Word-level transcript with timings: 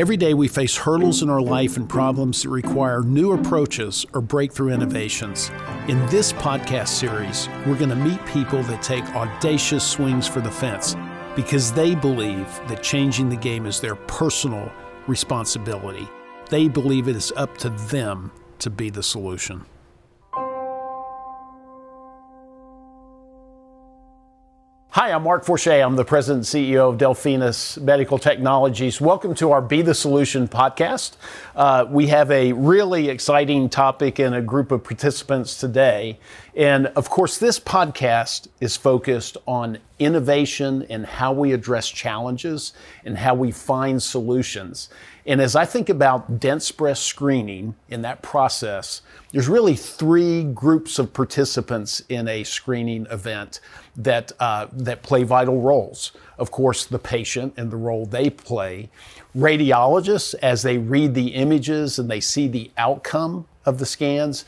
Every 0.00 0.16
day 0.16 0.32
we 0.32 0.48
face 0.48 0.78
hurdles 0.78 1.22
in 1.22 1.28
our 1.28 1.42
life 1.42 1.76
and 1.76 1.86
problems 1.86 2.42
that 2.42 2.48
require 2.48 3.02
new 3.02 3.32
approaches 3.32 4.06
or 4.14 4.22
breakthrough 4.22 4.72
innovations. 4.72 5.50
In 5.88 5.98
this 6.06 6.32
podcast 6.32 6.88
series, 6.88 7.50
we're 7.66 7.76
going 7.76 7.90
to 7.90 7.96
meet 7.96 8.24
people 8.24 8.62
that 8.62 8.82
take 8.82 9.04
audacious 9.14 9.86
swings 9.86 10.26
for 10.26 10.40
the 10.40 10.50
fence 10.50 10.96
because 11.36 11.70
they 11.70 11.94
believe 11.94 12.46
that 12.66 12.82
changing 12.82 13.28
the 13.28 13.36
game 13.36 13.66
is 13.66 13.78
their 13.78 13.94
personal 13.94 14.72
responsibility. 15.06 16.08
They 16.48 16.66
believe 16.66 17.06
it 17.06 17.14
is 17.14 17.30
up 17.36 17.58
to 17.58 17.68
them 17.68 18.32
to 18.60 18.70
be 18.70 18.88
the 18.88 19.02
solution. 19.02 19.66
Hi, 24.92 25.12
I'm 25.12 25.22
Mark 25.22 25.44
Forchette. 25.44 25.86
I'm 25.86 25.94
the 25.94 26.04
president 26.04 26.52
and 26.52 26.66
CEO 26.66 26.90
of 26.90 26.98
Delphinus 26.98 27.80
Medical 27.80 28.18
Technologies. 28.18 29.00
Welcome 29.00 29.36
to 29.36 29.52
our 29.52 29.62
Be 29.62 29.82
the 29.82 29.94
Solution 29.94 30.48
podcast. 30.48 31.12
Uh, 31.54 31.86
we 31.88 32.08
have 32.08 32.28
a 32.32 32.52
really 32.54 33.08
exciting 33.08 33.68
topic 33.68 34.18
and 34.18 34.34
a 34.34 34.42
group 34.42 34.72
of 34.72 34.82
participants 34.82 35.56
today. 35.56 36.18
And 36.56 36.88
of 36.88 37.08
course, 37.08 37.38
this 37.38 37.60
podcast 37.60 38.48
is 38.60 38.76
focused 38.76 39.36
on 39.46 39.78
innovation 40.00 40.84
and 40.90 41.06
how 41.06 41.32
we 41.34 41.52
address 41.52 41.88
challenges 41.88 42.72
and 43.04 43.16
how 43.16 43.36
we 43.36 43.52
find 43.52 44.02
solutions. 44.02 44.88
And 45.26 45.40
as 45.40 45.54
I 45.54 45.64
think 45.64 45.88
about 45.88 46.40
dense 46.40 46.70
breast 46.72 47.02
screening 47.04 47.74
in 47.88 48.02
that 48.02 48.22
process, 48.22 49.02
there's 49.32 49.48
really 49.48 49.76
three 49.76 50.44
groups 50.44 50.98
of 50.98 51.12
participants 51.12 52.02
in 52.08 52.26
a 52.26 52.42
screening 52.44 53.06
event 53.10 53.60
that, 53.96 54.32
uh, 54.40 54.68
that 54.72 55.02
play 55.02 55.22
vital 55.24 55.60
roles. 55.60 56.12
Of 56.38 56.50
course, 56.50 56.86
the 56.86 56.98
patient 56.98 57.54
and 57.56 57.70
the 57.70 57.76
role 57.76 58.06
they 58.06 58.30
play, 58.30 58.88
radiologists 59.36 60.34
as 60.42 60.62
they 60.62 60.78
read 60.78 61.14
the 61.14 61.28
images 61.28 61.98
and 61.98 62.10
they 62.10 62.20
see 62.20 62.48
the 62.48 62.70
outcome 62.78 63.46
of 63.66 63.78
the 63.78 63.86
scans, 63.86 64.44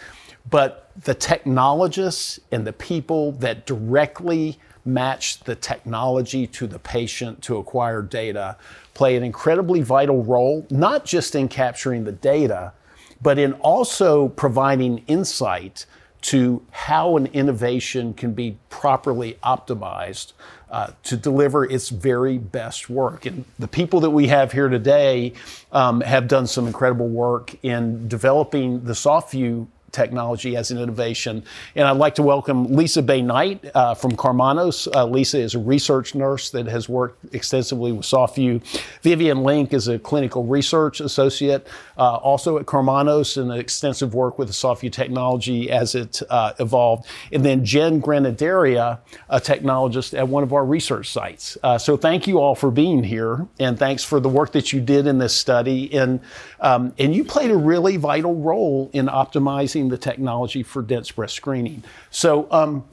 but 0.50 0.91
the 1.05 1.14
technologists 1.14 2.41
and 2.50 2.66
the 2.66 2.72
people 2.72 3.33
that 3.33 3.66
directly 3.66 4.58
match 4.84 5.41
the 5.41 5.55
technology 5.55 6.47
to 6.47 6.66
the 6.66 6.78
patient 6.78 7.42
to 7.42 7.56
acquire 7.56 8.02
data 8.02 8.56
play 8.94 9.16
an 9.16 9.22
incredibly 9.22 9.80
vital 9.80 10.22
role, 10.22 10.66
not 10.70 11.05
just 11.05 11.34
in 11.34 11.48
capturing 11.48 12.05
the 12.05 12.12
data, 12.12 12.72
but 13.20 13.39
in 13.39 13.52
also 13.55 14.28
providing 14.28 15.02
insight 15.06 15.86
to 16.20 16.62
how 16.70 17.16
an 17.16 17.27
innovation 17.27 18.14
can 18.14 18.33
be 18.33 18.56
properly 18.70 19.39
optimized 19.42 20.33
uh, 20.70 20.91
to 21.02 21.17
deliver 21.17 21.64
its 21.64 21.89
very 21.89 22.39
best 22.39 22.89
work. 22.89 23.27
And 23.27 23.44
the 23.58 23.69
people 23.69 24.00
that 24.00 24.11
we 24.11 24.28
have 24.28 24.52
here 24.52 24.69
today 24.69 25.33
um, 25.72 26.00
have 26.00 26.28
done 26.28 26.46
some 26.46 26.67
incredible 26.67 27.08
work 27.08 27.55
in 27.64 28.08
developing 28.08 28.84
the 28.84 28.92
SoftVue 28.92 29.67
technology 29.92 30.56
as 30.56 30.70
an 30.70 30.78
innovation. 30.78 31.44
And 31.76 31.86
I'd 31.86 31.96
like 31.96 32.14
to 32.16 32.22
welcome 32.22 32.74
Lisa 32.74 33.02
Bey-Knight 33.02 33.70
uh, 33.74 33.94
from 33.94 34.12
Karmanos. 34.12 34.88
Uh, 34.92 35.06
Lisa 35.06 35.38
is 35.38 35.54
a 35.54 35.58
research 35.58 36.14
nurse 36.14 36.50
that 36.50 36.66
has 36.66 36.88
worked 36.88 37.34
extensively 37.34 37.92
with 37.92 38.06
SoftVue. 38.06 38.62
Vivian 39.02 39.42
Link 39.42 39.72
is 39.72 39.88
a 39.88 39.98
clinical 39.98 40.44
research 40.44 41.00
associate, 41.00 41.66
uh, 42.03 42.17
also 42.17 42.58
at 42.58 42.67
Karmanos 42.67 43.41
and 43.41 43.53
extensive 43.53 44.12
work 44.12 44.36
with 44.36 44.48
the 44.48 44.55
SoftVue 44.55 44.91
technology 44.91 45.70
as 45.70 45.95
it 45.95 46.20
uh, 46.28 46.53
evolved. 46.58 47.06
And 47.31 47.45
then 47.45 47.64
Jen 47.64 48.03
Granadaria, 48.03 48.98
a 49.28 49.41
technologist 49.41 50.19
at 50.19 50.27
one 50.27 50.42
of 50.42 50.53
our 50.53 50.64
research 50.64 51.12
sites. 51.12 51.56
Uh, 51.62 51.78
so 51.78 51.97
thank 51.97 52.27
you 52.27 52.41
all 52.41 52.56
for 52.56 52.73
being 52.73 53.05
here, 53.05 53.47
and 53.61 53.78
thanks 53.78 54.03
for 54.03 54.19
the 54.19 54.28
work 54.28 54.50
that 54.50 54.73
you 54.73 54.80
did 54.80 55.06
in 55.06 55.19
this 55.19 55.33
study. 55.33 55.95
And, 55.95 56.19
um, 56.58 56.92
and 56.98 57.14
you 57.14 57.23
played 57.23 57.53
a 57.53 57.56
really 57.56 57.98
vital 57.98 58.34
role 58.34 58.91
in 58.92 59.06
optimizing 59.06 59.89
the 59.89 59.98
technology 59.98 60.64
for 60.64 60.83
dense 60.83 61.12
breast 61.12 61.36
screening. 61.36 61.85
So 62.11 62.48
um, 62.51 62.85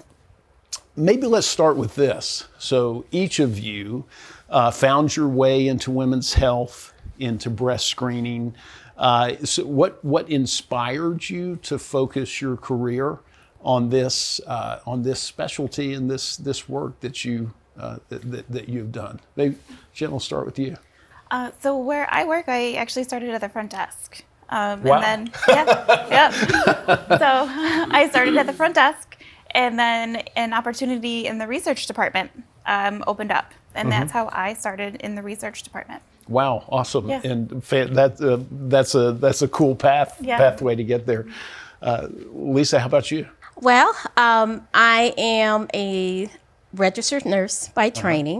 maybe 0.95 1.25
let's 1.25 1.47
start 1.47 1.77
with 1.77 1.95
this. 1.95 2.47
So 2.59 3.05
each 3.09 3.39
of 3.39 3.57
you 3.57 4.05
uh, 4.51 4.69
found 4.69 5.15
your 5.15 5.29
way 5.29 5.67
into 5.67 5.89
women's 5.89 6.35
health, 6.35 6.93
into 7.17 7.49
breast 7.49 7.87
screening. 7.87 8.53
Uh, 8.99 9.37
so 9.45 9.65
what 9.65 10.03
what 10.03 10.29
inspired 10.29 11.29
you 11.29 11.55
to 11.63 11.79
focus 11.79 12.41
your 12.41 12.57
career 12.57 13.19
on 13.61 13.89
this 13.89 14.41
uh, 14.45 14.79
on 14.85 15.03
this 15.03 15.21
specialty 15.21 15.93
and 15.93 16.11
this 16.11 16.35
this 16.35 16.67
work 16.67 16.99
that 16.99 17.23
you 17.23 17.53
uh, 17.79 17.97
that, 18.09 18.49
that 18.49 18.67
you've 18.67 18.91
done? 18.91 19.21
Maybe 19.37 19.55
Jen, 19.93 20.11
will 20.11 20.19
start 20.19 20.45
with 20.45 20.59
you. 20.59 20.75
Uh, 21.31 21.51
so 21.59 21.77
where 21.77 22.11
I 22.11 22.25
work, 22.25 22.49
I 22.49 22.73
actually 22.73 23.05
started 23.05 23.29
at 23.29 23.39
the 23.39 23.49
front 23.49 23.71
desk. 23.71 24.23
Um, 24.49 24.83
wow. 24.83 24.95
And 24.95 25.27
then, 25.27 25.33
yeah, 25.47 26.07
yeah. 26.09 26.31
so 27.17 27.47
I 27.91 28.07
started 28.09 28.35
at 28.35 28.47
the 28.47 28.53
front 28.53 28.75
desk, 28.75 29.15
and 29.51 29.77
then 29.77 30.17
an 30.35 30.53
opportunity 30.53 31.27
in 31.27 31.37
the 31.37 31.47
research 31.47 31.85
department 31.85 32.31
um, 32.65 33.03
opened 33.05 33.31
up, 33.31 33.53
and 33.75 33.89
mm-hmm. 33.89 33.99
that's 33.99 34.11
how 34.11 34.27
I 34.33 34.53
started 34.53 34.95
in 34.97 35.15
the 35.15 35.21
research 35.21 35.63
department. 35.63 36.01
Wow, 36.29 36.63
awesome! 36.69 37.09
Yeah. 37.09 37.21
And 37.23 37.49
that 37.49 38.21
uh, 38.21 38.43
that's 38.69 38.93
a 38.93 39.13
that's 39.13 39.41
a 39.41 39.47
cool 39.47 39.75
path 39.75 40.17
yeah. 40.21 40.37
pathway 40.37 40.75
to 40.75 40.83
get 40.83 41.05
there. 41.05 41.25
Uh, 41.81 42.07
Lisa, 42.31 42.79
how 42.79 42.85
about 42.85 43.09
you? 43.09 43.27
Well, 43.55 43.93
um, 44.15 44.67
I 44.73 45.13
am 45.17 45.67
a 45.73 46.29
registered 46.73 47.25
nurse 47.25 47.69
by 47.69 47.87
uh-huh. 47.87 48.01
training. 48.01 48.39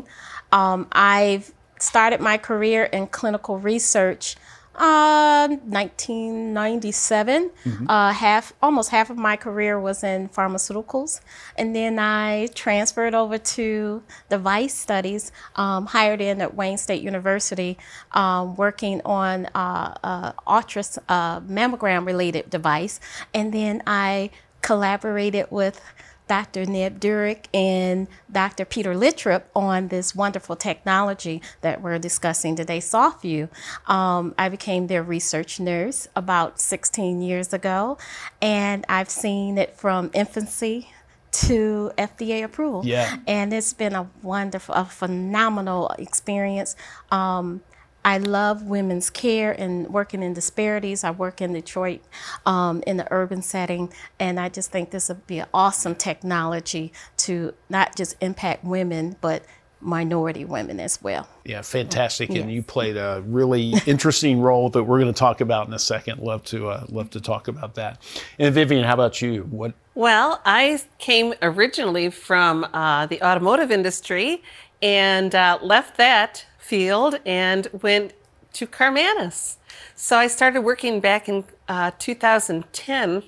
Uh-huh. 0.52 0.60
Um, 0.60 0.88
I've 0.92 1.52
started 1.80 2.22
my 2.22 2.38
career 2.38 2.86
in 2.86 3.08
clinical 3.08 3.58
research 3.58 4.36
uh, 4.80 5.48
1997. 5.50 7.50
Mm-hmm. 7.50 7.90
Uh, 7.90 8.14
half, 8.14 8.54
almost 8.62 8.90
half 8.90 9.10
of 9.10 9.18
my 9.18 9.36
career 9.36 9.80
was 9.80 10.04
in 10.04 10.30
pharmaceuticals, 10.30 11.20
and 11.58 11.76
then 11.76 12.00
I 12.00 12.48
transferred 12.56 13.14
over 13.14 13.38
to 13.38 14.04
device 14.30 14.74
studies. 14.74 15.32
Um, 15.56 15.88
hired 15.88 16.22
in 16.22 16.42
at 16.42 16.56
Wayne 16.56 16.78
State 16.78 17.04
University, 17.04 17.78
um, 18.14 18.56
working 18.56 19.02
on 19.04 19.48
uh, 19.48 19.98
uh, 20.04 20.32
ultra 20.48 20.84
uh, 21.10 21.42
mammogram 21.42 22.06
related 22.06 22.50
device, 22.50 23.00
and 23.34 23.54
then 23.54 23.84
I 23.86 24.32
collaborated 24.62 25.48
with 25.50 25.82
Dr. 26.30 26.66
Neb 26.66 27.00
Duric 27.00 27.46
and 27.54 28.08
Dr. 28.32 28.64
Peter 28.64 28.94
Littrup 28.94 29.44
on 29.56 29.88
this 29.88 30.16
wonderful 30.16 30.56
technology 30.56 31.42
that 31.62 31.82
we're 31.82 31.98
discussing 31.98 32.56
today, 32.56 32.78
SoftVue. 32.78 33.50
Um, 33.88 34.36
I 34.38 34.48
became 34.48 34.88
their 34.88 35.02
research 35.04 35.60
nurse 35.60 36.08
about 36.16 36.62
16 36.62 37.24
years 37.24 37.52
ago, 37.52 37.98
and 38.42 38.86
I've 38.88 39.10
seen 39.10 39.58
it 39.58 39.76
from 39.76 40.12
infancy 40.14 40.90
to 41.32 41.92
FDA 41.98 42.44
approval. 42.44 42.86
Yeah. 42.86 43.18
And 43.28 43.52
it's 43.52 43.74
been 43.74 43.96
a 43.96 44.08
wonderful, 44.22 44.76
a 44.76 44.86
phenomenal 44.86 45.90
experience. 45.98 46.76
Um, 47.12 47.62
I 48.04 48.18
love 48.18 48.64
women's 48.64 49.10
care 49.10 49.52
and 49.52 49.88
working 49.90 50.24
in 50.24 50.34
disparities. 50.34 51.04
I 51.04 51.12
work 51.12 51.42
in 51.42 51.54
Detroit 51.54 52.02
um, 52.46 52.82
in 52.88 52.98
the 52.98 53.08
urban 53.12 53.42
setting, 53.42 53.92
and 54.20 54.40
I 54.40 54.50
just 54.50 54.72
think 54.72 54.92
this 54.92 55.10
would 55.10 55.28
be 55.28 55.40
an 55.40 55.48
awesome 55.54 55.96
technology 55.96 56.94
to 57.18 57.54
not 57.70 57.96
just 57.96 58.16
impact 58.22 58.64
women, 58.64 59.18
but 59.22 59.44
minority 59.82 60.44
women 60.44 60.80
as 60.80 61.02
well. 61.02 61.28
Yeah, 61.46 61.62
fantastic. 61.62 62.30
Yes. 62.30 62.42
And 62.42 62.52
you 62.52 62.62
played 62.62 62.98
a 62.98 63.24
really 63.26 63.74
interesting 63.86 64.42
role 64.42 64.70
that 64.70 64.84
we're 64.84 65.00
going 65.00 65.14
to 65.14 65.18
talk 65.18 65.42
about 65.42 65.68
in 65.68 65.74
a 65.74 65.80
second. 65.80 66.20
Love 66.20 66.44
to 66.46 66.70
uh, 66.70 66.86
love 66.90 67.10
to 67.12 67.22
talk 67.22 67.48
about 67.48 67.76
that. 67.76 68.02
And 68.38 68.54
Vivian, 68.54 68.84
how 68.84 68.94
about 68.94 69.22
you? 69.22 69.44
What? 69.44 69.74
Well, 69.96 70.42
I 70.46 70.82
came 70.98 71.34
originally 71.42 72.10
from 72.10 72.66
uh, 72.74 73.06
the 73.06 73.22
automotive 73.22 73.72
industry 73.72 74.44
and 74.82 75.36
uh, 75.36 75.60
left 75.62 75.98
that 75.98 76.46
field 76.70 77.20
and 77.26 77.68
went 77.82 78.14
to 78.54 78.68
Karmanos. 78.68 79.56
So 79.96 80.18
I 80.18 80.28
started 80.28 80.62
working 80.62 81.00
back 81.00 81.28
in 81.28 81.44
uh, 81.68 81.92
2010 81.98 83.24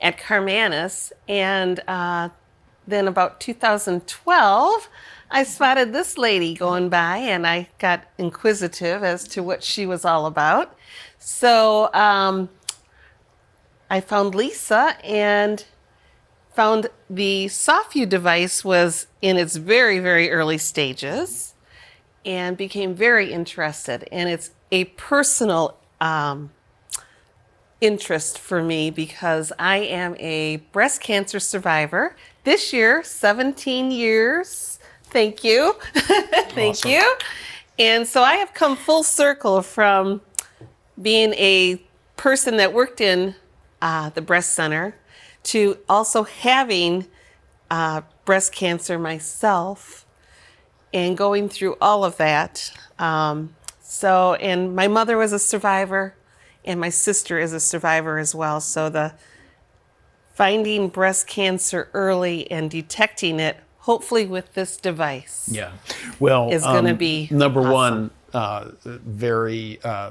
at 0.00 0.18
Karmanos, 0.18 1.12
and 1.28 1.80
uh, 1.86 2.30
then 2.86 3.06
about 3.06 3.38
2012, 3.38 4.88
I 5.30 5.42
spotted 5.42 5.92
this 5.92 6.16
lady 6.16 6.54
going 6.54 6.88
by, 6.88 7.18
and 7.18 7.46
I 7.46 7.68
got 7.78 8.04
inquisitive 8.16 9.04
as 9.04 9.28
to 9.28 9.42
what 9.42 9.62
she 9.62 9.84
was 9.84 10.06
all 10.06 10.24
about. 10.24 10.74
So 11.18 11.92
um, 11.92 12.48
I 13.90 14.00
found 14.00 14.34
Lisa 14.34 14.96
and 15.04 15.64
found 16.54 16.88
the 17.10 17.46
SoftVue 17.46 18.08
device 18.08 18.64
was 18.64 19.06
in 19.20 19.36
its 19.36 19.56
very, 19.56 19.98
very 19.98 20.30
early 20.30 20.56
stages 20.56 21.55
and 22.26 22.56
became 22.56 22.94
very 22.94 23.32
interested. 23.32 24.06
And 24.10 24.28
it's 24.28 24.50
a 24.72 24.84
personal 24.84 25.78
um, 26.00 26.50
interest 27.80 28.38
for 28.38 28.62
me 28.62 28.90
because 28.90 29.52
I 29.58 29.78
am 29.78 30.16
a 30.18 30.56
breast 30.72 31.00
cancer 31.00 31.38
survivor. 31.38 32.16
This 32.44 32.72
year, 32.72 33.02
17 33.02 33.90
years. 33.90 34.80
Thank 35.04 35.44
you. 35.44 35.74
Thank 35.94 36.76
awesome. 36.76 36.90
you. 36.90 37.16
And 37.78 38.06
so 38.06 38.22
I 38.22 38.34
have 38.34 38.52
come 38.54 38.76
full 38.76 39.04
circle 39.04 39.62
from 39.62 40.20
being 41.00 41.32
a 41.34 41.80
person 42.16 42.56
that 42.56 42.72
worked 42.72 43.00
in 43.00 43.34
uh, 43.80 44.10
the 44.10 44.22
breast 44.22 44.54
center 44.54 44.96
to 45.44 45.78
also 45.88 46.24
having 46.24 47.06
uh, 47.70 48.00
breast 48.24 48.52
cancer 48.52 48.98
myself 48.98 50.05
and 50.96 51.14
going 51.14 51.46
through 51.50 51.76
all 51.78 52.04
of 52.04 52.16
that. 52.16 52.72
Um, 52.98 53.54
so, 53.82 54.34
and 54.34 54.74
my 54.74 54.88
mother 54.88 55.18
was 55.18 55.30
a 55.32 55.38
survivor, 55.38 56.14
and 56.64 56.80
my 56.80 56.88
sister 56.88 57.38
is 57.38 57.52
a 57.52 57.60
survivor 57.60 58.18
as 58.18 58.34
well. 58.34 58.62
So, 58.62 58.88
the 58.88 59.12
finding 60.34 60.88
breast 60.88 61.26
cancer 61.26 61.90
early 61.92 62.50
and 62.50 62.70
detecting 62.70 63.38
it, 63.40 63.58
hopefully 63.80 64.24
with 64.24 64.54
this 64.54 64.78
device. 64.78 65.50
Yeah. 65.52 65.72
Well, 66.18 66.50
Is 66.50 66.64
um, 66.64 66.96
be 66.96 67.28
number 67.30 67.60
awesome. 67.60 67.72
one. 67.72 68.10
Uh, 68.32 68.70
very 68.84 69.78
uh, 69.84 70.10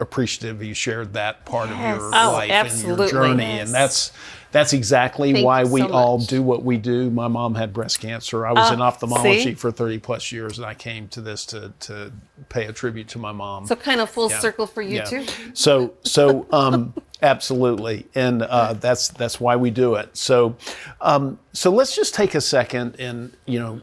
appreciative 0.00 0.62
you 0.62 0.74
shared 0.74 1.14
that 1.14 1.44
part 1.44 1.70
Yes. 1.70 1.78
of 1.78 1.84
your 1.84 2.14
Oh, 2.14 2.32
life 2.32 2.50
and 2.50 2.82
your 2.82 3.08
journey, 3.08 3.56
Yes. 3.56 3.66
and 3.66 3.74
that's 3.74 4.12
that's 4.50 4.72
exactly 4.72 5.32
Thank 5.34 5.44
why 5.44 5.64
we 5.64 5.82
all 5.82 6.18
do 6.18 6.42
what 6.42 6.64
we 6.64 6.78
do. 6.78 7.10
My 7.10 7.28
mom 7.28 7.54
had 7.54 7.74
breast 7.74 8.00
cancer. 8.00 8.46
I 8.46 8.52
was 8.52 8.70
Oh, 8.70 8.74
in 8.74 8.80
ophthalmology 8.80 9.42
see? 9.42 9.54
for 9.54 9.70
30 9.70 9.98
plus 9.98 10.32
years, 10.32 10.56
and 10.58 10.66
I 10.66 10.72
came 10.74 11.08
to 11.08 11.20
this 11.20 11.44
to 11.46 11.72
to 11.80 12.12
pay 12.48 12.64
a 12.66 12.72
tribute 12.72 13.08
to 13.08 13.18
my 13.18 13.32
mom. 13.32 13.66
So, 13.66 13.76
kind 13.76 14.00
of 14.00 14.08
full 14.08 14.30
Yeah. 14.30 14.38
circle 14.40 14.66
for 14.66 14.80
you 14.82 14.96
Yeah. 14.96 15.04
too. 15.04 15.26
So 15.52 15.92
so 16.02 16.46
um, 16.52 16.94
absolutely, 17.20 18.06
and 18.14 18.42
uh, 18.42 18.72
that's 18.74 19.08
that's 19.08 19.38
why 19.40 19.56
we 19.56 19.70
do 19.70 19.94
it. 19.96 20.16
So 20.16 20.56
um, 21.00 21.38
so 21.52 21.70
let's 21.70 21.94
just 21.94 22.14
take 22.14 22.34
a 22.34 22.40
second 22.40 22.96
and 22.98 23.32
you 23.46 23.58
know, 23.58 23.80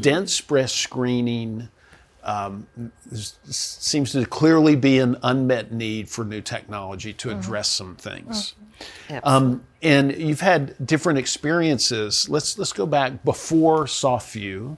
dense 0.00 0.40
breast 0.40 0.76
screening 0.76 1.68
um, 2.28 2.66
seems 3.10 4.12
to 4.12 4.26
clearly 4.26 4.76
be 4.76 4.98
an 4.98 5.16
unmet 5.22 5.72
need 5.72 6.10
for 6.10 6.26
new 6.26 6.42
technology 6.42 7.14
to 7.14 7.30
address 7.30 7.68
some 7.68 7.96
things. 7.96 8.54
Um, 9.24 9.64
and 9.82 10.14
you've 10.14 10.42
had 10.42 10.74
different 10.86 11.18
experiences. 11.18 12.28
Let's 12.28 12.58
let's 12.58 12.74
go 12.74 12.84
back 12.84 13.24
before 13.24 13.84
SoftVue. 13.84 14.76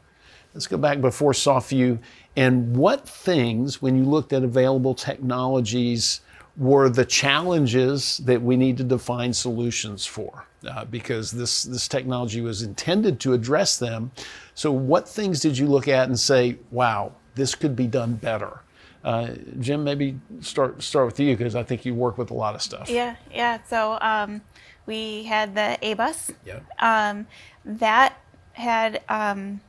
Let's 0.54 0.68
go 0.68 0.76
back 0.76 1.00
before 1.00 1.32
SoftVue. 1.32 1.98
And 2.36 2.76
what 2.76 3.08
things, 3.08 3.82
when 3.82 3.98
you 3.98 4.04
looked 4.04 4.32
at 4.32 4.44
available 4.44 4.94
technologies, 4.94 6.20
were 6.56 6.88
the 6.88 7.04
challenges 7.04 8.18
that 8.18 8.40
we 8.40 8.56
needed 8.56 8.88
to 8.90 8.98
find 8.98 9.34
solutions 9.34 10.06
for? 10.06 10.46
Uh, 10.68 10.84
because 10.84 11.32
this 11.32 11.64
this 11.64 11.88
technology 11.88 12.42
was 12.42 12.62
intended 12.62 13.18
to 13.18 13.32
address 13.32 13.76
them. 13.76 14.12
So, 14.54 14.70
what 14.70 15.08
things 15.08 15.40
did 15.40 15.58
you 15.58 15.66
look 15.66 15.88
at 15.88 16.06
and 16.06 16.18
say, 16.18 16.58
"Wow, 16.70 17.12
this 17.34 17.54
could 17.54 17.76
be 17.76 17.86
done 17.86 18.14
better"? 18.14 18.60
Uh, 19.02 19.30
Jim, 19.58 19.82
maybe 19.82 20.18
start 20.40 20.82
start 20.82 21.06
with 21.06 21.20
you 21.20 21.36
because 21.36 21.54
I 21.54 21.62
think 21.62 21.84
you 21.84 21.94
work 21.94 22.18
with 22.18 22.30
a 22.30 22.34
lot 22.34 22.54
of 22.54 22.62
stuff. 22.62 22.90
Yeah, 22.90 23.16
yeah. 23.32 23.58
So 23.66 23.98
um, 24.00 24.42
we 24.86 25.24
had 25.24 25.54
the 25.54 25.78
ABUS. 25.82 26.32
Yeah. 26.44 26.60
Um, 26.78 27.26
that 27.64 28.18
had 28.52 29.02
um, 29.08 29.60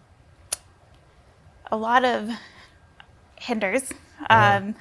a 1.72 1.78
lot 1.78 2.04
of 2.04 2.30
hinders. 3.40 3.92
Um, 4.30 4.76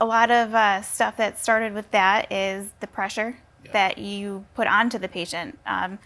a 0.00 0.04
lot 0.04 0.30
of 0.30 0.54
uh, 0.54 0.82
stuff 0.82 1.16
that 1.16 1.38
started 1.38 1.72
with 1.72 1.90
that 1.92 2.30
is 2.30 2.68
the 2.80 2.86
pressure 2.86 3.36
that 3.72 3.98
you 3.98 4.44
put 4.54 4.66
onto 4.66 4.98
the 4.98 5.08
patient. 5.08 5.58
Um, 5.66 5.98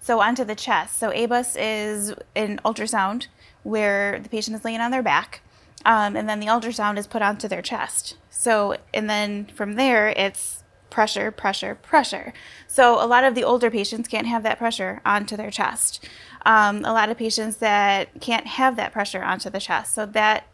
so 0.00 0.20
onto 0.20 0.44
the 0.44 0.54
chest. 0.54 0.98
So 0.98 1.10
ABUS 1.10 1.56
is 1.58 2.14
an 2.34 2.60
ultrasound 2.64 3.26
where 3.66 4.20
the 4.20 4.28
patient 4.28 4.56
is 4.56 4.64
laying 4.64 4.80
on 4.80 4.90
their 4.90 5.02
back, 5.02 5.42
um, 5.84 6.16
and 6.16 6.28
then 6.28 6.40
the 6.40 6.46
ultrasound 6.46 6.98
is 6.98 7.06
put 7.06 7.22
onto 7.22 7.48
their 7.48 7.62
chest. 7.62 8.16
So 8.30 8.76
and 8.94 9.08
then 9.08 9.46
from 9.46 9.74
there 9.74 10.08
it's 10.08 10.62
pressure, 10.90 11.30
pressure, 11.30 11.74
pressure. 11.74 12.32
So 12.66 13.02
a 13.02 13.06
lot 13.06 13.24
of 13.24 13.34
the 13.34 13.44
older 13.44 13.70
patients 13.70 14.08
can't 14.08 14.26
have 14.26 14.42
that 14.44 14.58
pressure 14.58 15.00
onto 15.04 15.36
their 15.36 15.50
chest. 15.50 16.08
Um, 16.46 16.84
a 16.84 16.92
lot 16.92 17.10
of 17.10 17.18
patients 17.18 17.56
that 17.56 18.20
can't 18.20 18.46
have 18.46 18.76
that 18.76 18.92
pressure 18.92 19.22
onto 19.22 19.50
the 19.50 19.60
chest. 19.60 19.94
So 19.94 20.06
that 20.06 20.46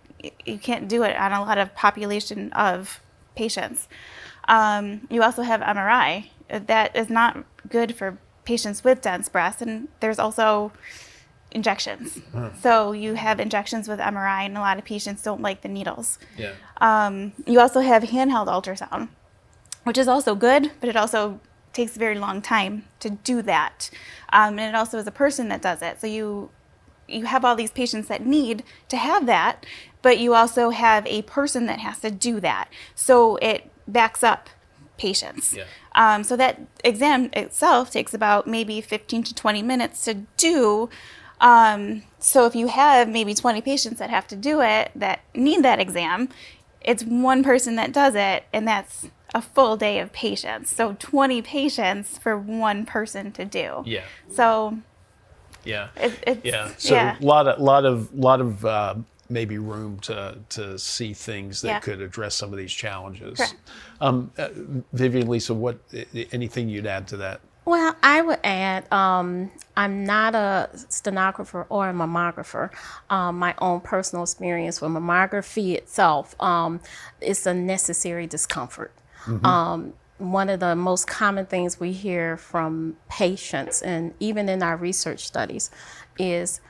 you 0.45 0.59
can't 0.59 0.89
do 0.89 1.03
it 1.03 1.17
on 1.17 1.33
a 1.33 1.41
lot 1.41 1.59
of 1.59 1.75
population 1.75 2.53
of 2.53 3.01
patients. 3.37 3.89
Um, 4.49 5.07
you 5.11 5.23
also 5.23 5.43
have 5.43 5.61
MRI. 5.61 6.29
That 6.49 6.97
is 6.97 7.09
not 7.09 7.45
good 7.69 7.95
for 7.95 8.19
patients 8.45 8.83
with 8.83 9.01
dense 9.01 9.29
breasts, 9.29 9.63
and 9.63 9.89
there's 10.01 10.19
also 10.19 10.73
injections. 11.55 12.21
So 12.61 12.93
you 12.93 13.15
have 13.15 13.41
injections 13.41 13.89
with 13.89 13.99
MRI, 13.99 14.47
and 14.47 14.57
a 14.57 14.61
lot 14.61 14.79
of 14.79 14.85
patients 14.85 15.23
don't 15.23 15.41
like 15.41 15.63
the 15.63 15.69
needles. 15.69 16.19
Yeah. 16.37 16.53
Um, 16.81 17.33
you 17.47 17.61
also 17.61 17.81
have 17.81 18.03
handheld 18.05 18.49
ultrasound, 18.49 19.09
which 19.85 19.99
is 19.99 20.09
also 20.09 20.35
good, 20.35 20.73
but 20.81 20.89
it 20.89 20.97
also 20.97 21.41
takes 21.73 21.97
a 21.97 21.99
very 21.99 22.19
long 22.19 22.43
time 22.43 22.85
to 23.01 23.11
do 23.11 23.43
that. 23.43 23.91
Um, 24.33 24.59
and 24.59 24.75
it 24.75 24.79
also 24.79 24.99
is 24.99 25.07
a 25.07 25.13
person 25.13 25.49
that 25.49 25.63
does 25.63 25.83
it. 25.83 26.01
So 26.01 26.07
you 26.07 26.51
you 27.09 27.27
have 27.27 27.45
all 27.45 27.57
these 27.57 27.71
patients 27.71 28.09
that 28.09 28.25
need 28.25 28.63
to 28.89 28.97
have 28.97 29.27
that, 29.27 29.67
but 30.01 30.19
you 30.19 30.35
also 30.35 30.71
have 30.71 31.07
a 31.07 31.23
person 31.23 31.67
that 31.67 31.81
has 31.81 31.99
to 32.01 32.11
do 32.11 32.41
that. 32.41 32.69
So 32.95 33.37
it 33.37 33.71
backs 33.87 34.23
up 34.23 34.49
patients. 34.97 35.55
Yeah. 35.55 35.65
Um, 35.95 36.25
so 36.25 36.37
that 36.37 36.61
exam 36.85 37.29
itself 37.33 37.91
takes 37.91 38.15
about 38.15 38.47
maybe 38.47 38.81
15 38.81 39.25
to 39.25 39.35
20 39.35 39.63
minutes 39.63 40.05
to 40.05 40.15
do. 40.37 40.89
Um, 41.43 42.05
so 42.21 42.47
if 42.47 42.55
you 42.55 42.69
have 42.69 43.09
maybe 43.09 43.35
20 43.35 43.61
patients 43.61 43.99
that 43.99 44.09
have 44.11 44.27
to 44.29 44.37
do 44.37 44.63
it 44.63 44.93
that 44.95 45.21
need 45.35 45.63
that 45.65 45.81
exam, 45.81 46.29
it's 46.81 47.03
one 47.05 47.43
person 47.45 47.75
that 47.77 47.93
does 47.93 48.15
it, 48.15 48.45
and 48.53 48.67
that's 48.67 49.09
a 49.35 49.43
full 49.43 49.77
day 49.77 49.99
of 49.99 50.13
patients. 50.13 50.75
So 50.75 50.97
20 50.99 51.43
patients 51.43 52.17
for 52.19 52.39
one 52.39 52.87
person 52.87 53.33
to 53.33 53.45
do. 53.45 53.83
Yeah. 53.85 54.05
So 54.31 54.79
Yeah. 55.65 55.89
it, 55.97 56.23
it's 56.27 56.45
Yeah. 56.45 56.71
So 56.79 56.95
yeah. 56.95 57.17
a 57.21 57.25
lot 57.25 57.49
of 57.49 57.61
lot 57.61 57.85
of 57.85 58.15
lot 58.15 58.41
of 58.41 58.65
uh, 58.65 58.95
maybe 59.29 59.59
room 59.59 59.99
to 60.01 60.39
to 60.51 60.79
see 60.79 61.13
things 61.15 61.63
that 61.63 61.69
Yeah. 61.69 61.81
could 61.81 62.01
address 62.01 62.35
some 62.35 62.53
of 62.53 62.59
these 62.59 62.73
challenges. 62.73 63.39
Correct. 63.39 63.55
Um, 64.01 64.31
uh, 64.39 64.49
Vivian, 64.93 65.29
Lisa, 65.29 65.55
what 65.55 65.79
anything 66.33 66.69
you'd 66.69 66.87
add 66.87 67.09
to 67.09 67.17
that? 67.19 67.41
Well, 67.65 67.95
I 68.03 68.23
would 68.23 68.41
add, 68.43 68.93
um, 68.93 69.51
I'm 69.77 70.05
not 70.05 70.35
a 70.35 70.71
sonographer 70.75 71.65
or 71.69 71.91
a 71.91 71.93
mammographer. 71.93 72.71
Um, 73.09 73.39
my 73.39 73.55
own 73.59 73.81
personal 73.81 74.25
experience 74.25 74.81
with 74.81 74.91
mammography 74.91 75.75
itself 75.77 76.35
um, 76.41 76.81
is 77.21 77.47
a 77.47 77.55
necessary 77.55 78.27
discomfort. 78.27 78.93
Um, 79.45 79.93
one 80.19 80.49
of 80.49 80.59
the 80.61 80.75
most 80.75 81.07
common 81.07 81.47
things 81.47 81.79
we 81.79 81.93
hear 81.93 82.37
from 82.37 82.97
patients, 83.09 83.81
and 83.83 84.15
even 84.19 84.49
in 84.49 84.63
our 84.63 84.77
research 84.77 85.25
studies, 85.25 85.71
is 86.19 86.61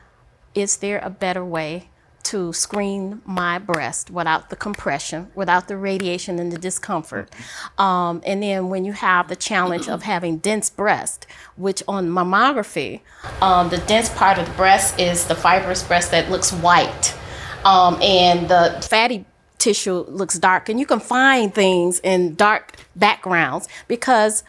is 0.54 0.76
there 0.76 0.99
a 1.02 1.08
better 1.08 1.42
way 1.44 1.88
to 2.25 2.52
screen 2.52 3.21
my 3.25 3.59
breast 3.59 4.11
without 4.11 4.50
the 4.50 4.57
compression, 4.57 5.31
without 5.35 5.69
the 5.69 5.76
radiation 5.76 6.38
and 6.38 6.52
the 6.52 6.59
discomfort? 6.59 7.31
Um, 7.79 8.23
and 8.25 8.43
then 8.43 8.69
when 8.69 8.85
you 8.85 8.93
have 8.93 9.29
the 9.29 9.37
challenge 9.37 9.88
of 9.88 10.02
having 10.02 10.38
dense 10.38 10.71
breast, 10.71 11.26
which 11.57 11.83
on 11.88 12.09
mammography, 12.09 13.00
um, 13.41 13.69
the 13.71 13.79
dense 13.79 14.09
part 14.11 14.38
of 14.38 14.47
the 14.47 14.52
breast 14.52 14.99
is 14.99 15.26
the 15.26 15.35
fibrous 15.35 15.83
breast 15.83 16.11
that 16.11 16.31
looks 16.31 16.52
white, 16.52 17.14
um, 17.64 18.00
and 18.00 18.49
the 18.49 18.85
fatty 18.88 19.25
tissue 19.59 20.05
looks 20.09 20.38
dark. 20.38 20.69
And 20.69 20.81
you 20.81 20.87
can 20.87 21.00
find 21.00 21.55
things 21.55 22.00
in 22.00 22.35
dark 22.35 22.75
backgrounds 22.97 23.69
because 23.88 24.43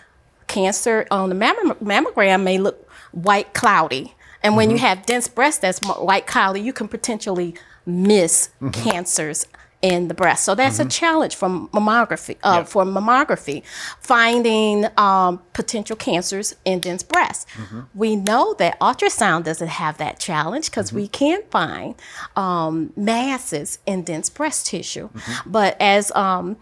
cancer 0.48 1.06
on 1.12 1.30
the 1.30 1.36
mammo- 1.36 1.78
mammogram 1.78 2.44
may 2.44 2.58
look 2.58 2.90
white 3.12 3.54
cloudy. 3.54 4.16
And 4.44 4.56
when 4.58 4.70
you 4.70 4.78
have 4.78 5.06
dense 5.06 5.28
breast 5.28 5.62
that's 5.62 5.80
white 5.80 6.28
cloudy, 6.28 6.60
you 6.62 6.74
can 6.74 6.88
potentially 6.88 7.56
miss 7.86 8.50
cancers 8.72 9.48
in 9.82 10.08
the 10.08 10.14
breast. 10.14 10.46
So 10.46 10.56
that's 10.56 10.80
a 10.80 10.86
challenge 10.86 11.36
from 11.36 11.68
mammography. 11.74 12.38
Uh, 12.42 12.60
Yeah. 12.60 12.64
For 12.64 12.86
mammography, 12.86 13.64
finding 14.00 14.86
um, 14.98 15.42
potential 15.52 15.98
cancers 15.98 16.56
in 16.64 16.80
dense 16.80 17.04
breast. 17.04 17.48
We 17.94 18.16
know 18.16 18.54
that 18.60 18.80
ultrasound 18.80 19.44
doesn't 19.44 19.68
have 19.68 19.98
that 19.98 20.20
challenge 20.20 20.70
because 20.72 20.94
we 20.94 21.10
can 21.10 21.44
find 21.52 21.96
um, 22.38 22.94
masses 22.96 23.80
in 23.86 24.04
dense 24.04 24.30
breast 24.30 24.68
tissue. 24.68 25.10
But 25.46 25.76
as 25.82 26.12
um, 26.16 26.56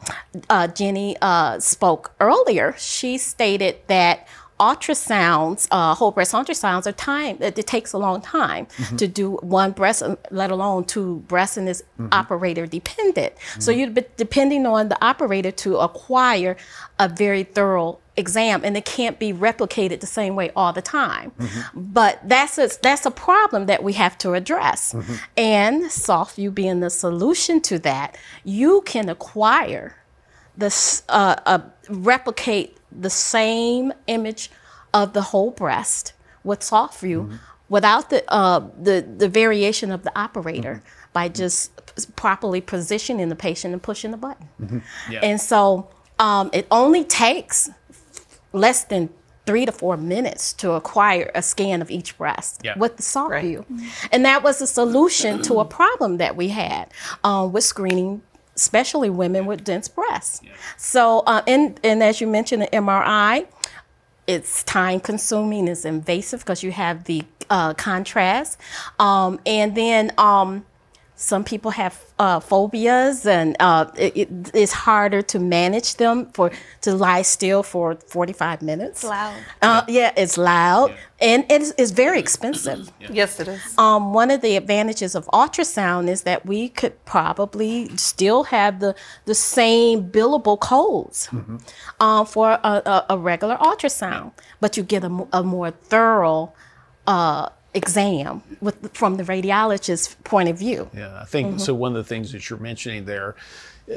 uh, 0.50 0.68
Jenny 0.70 1.16
uh, 1.22 1.60
spoke 1.60 2.14
earlier, 2.20 2.74
she 2.80 3.20
stated 3.20 3.76
that 3.86 4.28
ultrasounds, 4.70 5.68
uh, 5.72 5.94
whole 5.96 6.12
breast 6.12 6.34
ultrasounds, 6.34 6.86
are 6.88 6.92
time. 6.92 7.38
It, 7.42 7.58
it 7.58 7.68
takes 7.76 7.92
a 7.94 7.98
long 7.98 8.22
time 8.22 8.68
to 8.98 9.08
do 9.08 9.28
one 9.60 9.72
breast, 9.72 10.04
let 10.30 10.52
alone 10.52 10.86
two 10.86 11.10
breasts, 11.28 11.58
and 11.58 11.68
is 11.68 11.84
operator 12.12 12.66
dependent. 12.80 13.34
So 13.60 13.72
you're 13.72 13.90
be- 13.90 14.06
depending 14.18 14.66
on 14.66 14.90
the 14.90 15.00
operator 15.12 15.52
to 15.66 15.78
acquire 15.78 16.56
a 17.00 17.08
very 17.10 17.44
thorough 17.44 17.98
exam, 18.18 18.62
and 18.64 18.74
it 18.78 18.86
can't 18.86 19.18
be 19.26 19.34
replicated 19.34 20.00
the 20.02 20.14
same 20.20 20.36
way 20.36 20.52
all 20.56 20.74
the 20.74 20.82
time. 20.82 21.32
But 21.74 22.20
that's 22.34 22.58
a, 22.58 22.70
that's 22.82 23.06
a 23.06 23.12
problem 23.12 23.66
that 23.66 23.82
we 23.88 23.94
have 23.94 24.16
to 24.20 24.34
address. 24.34 24.94
And 25.38 25.76
SoftVue 25.86 26.54
being 26.54 26.80
the 26.82 26.90
solution 26.90 27.62
to 27.70 27.80
that, 27.80 28.18
you 28.44 28.82
can 28.86 29.10
acquire 29.10 29.96
this 30.58 31.04
uh, 31.10 31.36
uh, 31.46 31.60
replicate 31.90 32.78
the 32.92 33.10
same 33.10 33.94
image 34.08 34.52
of 34.94 35.14
the 35.14 35.22
whole 35.22 35.52
breast 35.52 36.14
with 36.44 36.60
SoftVue 36.62 37.38
without 37.70 38.10
the, 38.10 38.24
uh, 38.32 38.60
the 38.82 39.02
the 39.18 39.30
variation 39.30 39.92
of 39.92 40.04
the 40.04 40.12
operator 40.20 40.82
by 41.14 41.30
just 41.30 41.72
properly 42.16 42.62
positioning 42.62 43.30
the 43.30 43.36
patient 43.36 43.74
and 43.74 43.82
pushing 43.84 44.12
the 44.12 44.18
button. 44.18 44.82
Yeah. 45.10 45.20
And 45.24 45.40
so 45.40 45.90
um, 46.20 46.50
it 46.54 46.68
only 46.72 47.04
takes 47.04 47.70
less 48.54 48.84
than 48.86 49.10
three 49.46 49.66
to 49.66 49.72
four 49.72 49.98
minutes 49.98 50.54
to 50.54 50.72
acquire 50.74 51.32
a 51.34 51.42
scan 51.42 51.82
of 51.82 51.90
each 51.90 52.18
breast 52.18 52.62
Yeah. 52.64 52.78
with 52.78 52.98
the 52.98 53.04
soft 53.04 53.32
Right. 53.32 53.44
view. 53.44 53.66
And 54.12 54.24
that 54.26 54.44
was 54.44 54.62
a 54.62 54.68
solution 54.68 55.42
to 55.44 55.60
a 55.60 55.66
problem 55.66 56.18
that 56.18 56.36
we 56.36 56.50
had 56.50 56.92
uh, 57.24 57.50
with 57.52 57.64
screening, 57.64 58.22
especially 58.62 59.10
women 59.10 59.48
with 59.48 59.64
dense 59.64 59.88
breasts. 59.88 60.42
So, 60.78 61.24
uh, 61.26 61.42
and, 61.48 61.80
and 61.84 62.04
as 62.04 62.22
you 62.22 62.28
mentioned, 62.28 62.62
the 62.62 62.68
MRI, 62.68 63.48
it's 64.28 64.64
time 64.64 65.00
consuming, 65.00 65.68
it's 65.68 65.84
invasive 65.84 66.42
because 66.42 66.62
you 66.62 66.72
have 66.72 67.06
the 67.06 67.24
uh, 67.50 67.74
contrast. 67.74 68.60
Um, 69.00 69.40
and 69.48 69.76
then 69.76 70.12
um, 70.20 70.64
some 71.22 71.44
people 71.44 71.72
have 71.72 72.04
uh, 72.18 72.40
phobias, 72.40 73.28
and 73.28 73.56
uh, 73.60 73.86
it, 73.96 74.18
it, 74.18 74.52
it's 74.56 74.72
harder 74.72 75.22
to 75.22 75.40
manage 75.40 75.96
them 75.98 76.26
for 76.34 76.52
to 76.82 76.96
lie 76.96 77.22
still 77.22 77.62
for 77.62 77.96
45 77.96 78.62
minutes. 78.64 79.04
It's 79.04 79.10
loud. 79.10 79.36
Uh, 79.62 79.84
yeah, 79.88 80.12
it's 80.18 80.38
loud 80.38 80.96
and 81.20 81.46
it's, 81.50 81.72
it's 81.78 81.92
very 81.92 82.20
expensive. 82.20 82.92
Yes, 83.00 83.40
it 83.40 83.48
is. 83.48 83.78
Um, 83.78 84.14
one 84.14 84.32
of 84.32 84.42
the 84.42 84.56
advantages 84.56 85.14
of 85.14 85.28
ultrasound 85.28 86.10
is 86.10 86.24
that 86.24 86.46
we 86.46 86.70
could 86.70 87.06
probably 87.06 87.96
still 87.98 88.46
have 88.46 88.80
the, 88.80 88.96
the 89.26 89.36
same 89.36 90.10
billable 90.10 90.60
codes 90.60 91.30
uh, 92.00 92.26
for 92.26 92.50
a, 92.52 92.82
a, 92.86 93.06
a 93.12 93.18
regular 93.18 93.58
ultrasound, 93.58 94.32
but 94.60 94.76
you 94.76 94.82
get 94.84 95.04
a, 95.04 95.28
a 95.32 95.44
more 95.44 95.70
thorough 95.70 96.52
uh, 97.06 97.50
exam 97.74 98.42
with, 98.60 98.94
from 98.96 99.16
the 99.18 99.24
radiologist's 99.24 100.16
point 100.24 100.50
of 100.50 100.58
view. 100.60 100.90
Yeah, 100.94 101.20
I 101.22 101.26
think 101.26 101.60
so. 101.60 101.74
One 101.74 101.92
of 101.96 101.98
the 101.98 102.08
things 102.08 102.32
that 102.34 102.50
you're 102.50 102.60
mentioning 102.60 103.06
there, 103.06 103.36
uh, 103.92 103.96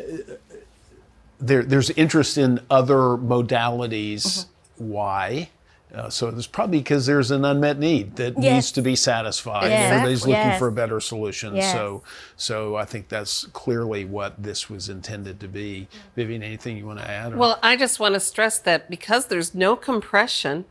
there 1.41 1.63
there's 1.63 1.91
interest 1.91 2.39
in 2.39 2.61
other 2.71 3.17
modalities. 3.19 4.47
Why? 4.77 5.51
Uh, 5.95 6.11
so 6.11 6.29
it's 6.29 6.49
probably 6.49 6.79
because 6.79 7.07
there's 7.07 7.31
an 7.31 7.45
unmet 7.45 7.79
need 7.79 8.17
that 8.17 8.35
Yes. 8.37 8.53
needs 8.53 8.73
to 8.73 8.83
be 8.83 8.97
satisfied. 8.97 9.69
Yes. 9.69 9.93
Everybody's 9.93 10.23
looking 10.23 10.35
Yes. 10.35 10.59
for 10.59 10.67
a 10.67 10.73
better 10.73 10.99
solution. 10.99 11.55
Yes. 11.55 11.73
So, 11.73 12.03
so 12.37 12.75
I 12.75 12.85
think 12.85 13.09
that's 13.09 13.45
clearly 13.53 14.05
what 14.05 14.43
this 14.43 14.69
was 14.69 14.89
intended 14.89 15.39
to 15.39 15.47
be. 15.47 15.87
Vivian, 16.17 16.43
anything 16.43 16.77
you 16.79 16.87
want 16.87 16.99
to 16.99 17.09
add? 17.09 17.33
or- 17.35 17.37
Well, 17.37 17.59
I 17.63 17.77
just 17.77 18.01
want 18.01 18.15
to 18.15 18.21
stress 18.21 18.59
that 18.61 18.91
because 18.91 19.27
there's 19.27 19.55
no 19.55 19.77
compression 19.77 20.65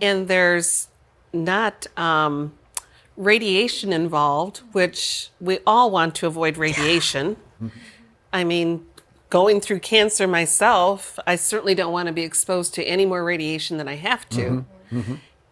and 0.00 0.28
there's 0.28 0.88
not 1.44 1.86
um, 1.96 2.52
radiation 3.16 3.92
involved, 3.92 4.58
which 4.72 5.30
we 5.40 5.58
all 5.66 5.90
want 5.90 6.14
to 6.16 6.26
avoid 6.26 6.56
radiation. 6.56 7.36
I 8.32 8.44
mean, 8.44 8.84
going 9.30 9.60
through 9.60 9.80
cancer 9.80 10.26
myself, 10.26 11.18
I 11.26 11.36
certainly 11.36 11.74
don't 11.74 11.92
want 11.92 12.06
to 12.06 12.12
be 12.12 12.22
exposed 12.22 12.74
to 12.74 12.84
any 12.84 13.04
more 13.06 13.24
radiation 13.24 13.76
than 13.78 13.88
I 13.88 13.96
have 13.96 14.28
to. 14.30 14.64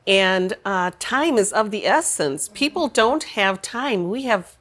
And 0.06 0.54
uh, 0.64 0.92
time 0.98 1.36
is 1.36 1.52
of 1.52 1.70
the 1.70 1.84
essence. 1.86 2.48
People 2.52 2.88
don't 2.88 3.24
have 3.24 3.60
time. 3.60 4.08
We 4.08 4.22
have 4.22 4.56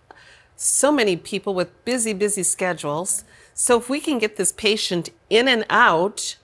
so 0.56 0.92
many 0.92 1.16
people 1.18 1.54
with 1.54 1.86
busy, 1.86 2.14
busy 2.14 2.42
schedules. 2.44 3.24
So 3.54 3.78
if 3.78 3.90
we 3.90 4.00
can 4.00 4.18
get 4.18 4.38
this 4.38 4.52
patient 4.52 5.10
in 5.30 5.48
and 5.48 5.66
out 5.70 6.38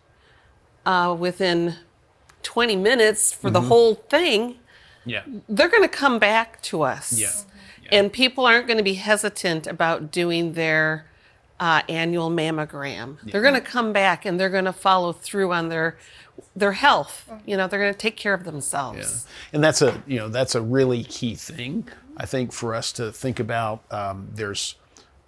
uh, 0.86 1.16
within 1.18 1.76
20 2.44 2.76
minutes 2.76 3.34
for 3.34 3.50
the 3.50 3.62
whole 3.62 3.96
thing, 3.96 4.58
yeah, 5.06 5.24
they're 5.50 5.70
going 5.70 5.84
to 5.84 5.90
come 5.90 6.20
back 6.20 6.62
to 6.64 6.84
us. 6.84 7.20
Yeah. 7.20 7.30
And 7.92 8.14
people 8.14 8.46
aren't 8.46 8.68
going 8.68 8.78
to 8.78 8.84
be 8.84 8.94
hesitant 8.94 9.68
about 9.68 10.12
doing 10.12 10.54
their 10.54 11.08
uh, 11.60 11.82
annual 11.90 12.30
mammogram. 12.30 13.18
They're 13.24 13.42
going 13.42 13.54
to 13.54 13.62
come 13.62 13.92
back 13.94 14.26
and 14.26 14.40
they're 14.40 14.50
going 14.50 14.66
to 14.66 14.74
follow 14.74 15.14
through 15.14 15.54
on 15.54 15.70
their 15.70 15.98
their 16.56 16.72
health. 16.72 17.32
You 17.46 17.58
know, 17.58 17.68
they're 17.68 17.80
going 17.80 17.94
to 17.94 18.00
take 18.00 18.18
care 18.18 18.34
of 18.34 18.46
themselves. 18.46 19.28
and 19.54 19.64
that's 19.64 19.82
a 19.82 20.02
you 20.08 20.18
know 20.18 20.30
that's 20.30 20.56
a 20.56 20.62
really 20.62 21.04
key 21.04 21.36
thing 21.36 21.88
I 22.18 22.26
think 22.26 22.52
for 22.52 22.74
us 22.74 22.92
to 22.94 23.12
think 23.12 23.40
about. 23.40 23.84
Um, 23.92 24.30
there's 24.34 24.76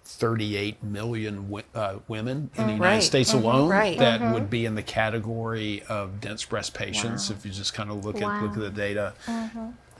38 0.04 0.82
million 0.82 1.62
uh, 1.74 1.96
women 2.08 2.36
in 2.36 2.42
the 2.42 2.48
mm-hmm. 2.48 2.70
United 2.70 2.80
Right. 2.80 3.02
States 3.02 3.32
mm-hmm. 3.32 3.44
alone 3.44 3.68
Right. 3.68 3.98
that 3.98 4.20
mm-hmm. 4.20 4.34
would 4.34 4.50
be 4.50 4.66
in 4.66 4.74
the 4.74 4.82
category 4.82 5.82
of 5.88 6.20
dense 6.20 6.44
breast 6.44 6.74
patients 6.74 7.30
if 7.30 7.44
you 7.44 7.50
just 7.50 7.74
kind 7.74 7.90
of 7.90 8.04
look 8.04 8.16
at 8.16 8.42
look 8.42 8.52
at 8.52 8.60
the 8.60 8.70
data. 8.70 9.14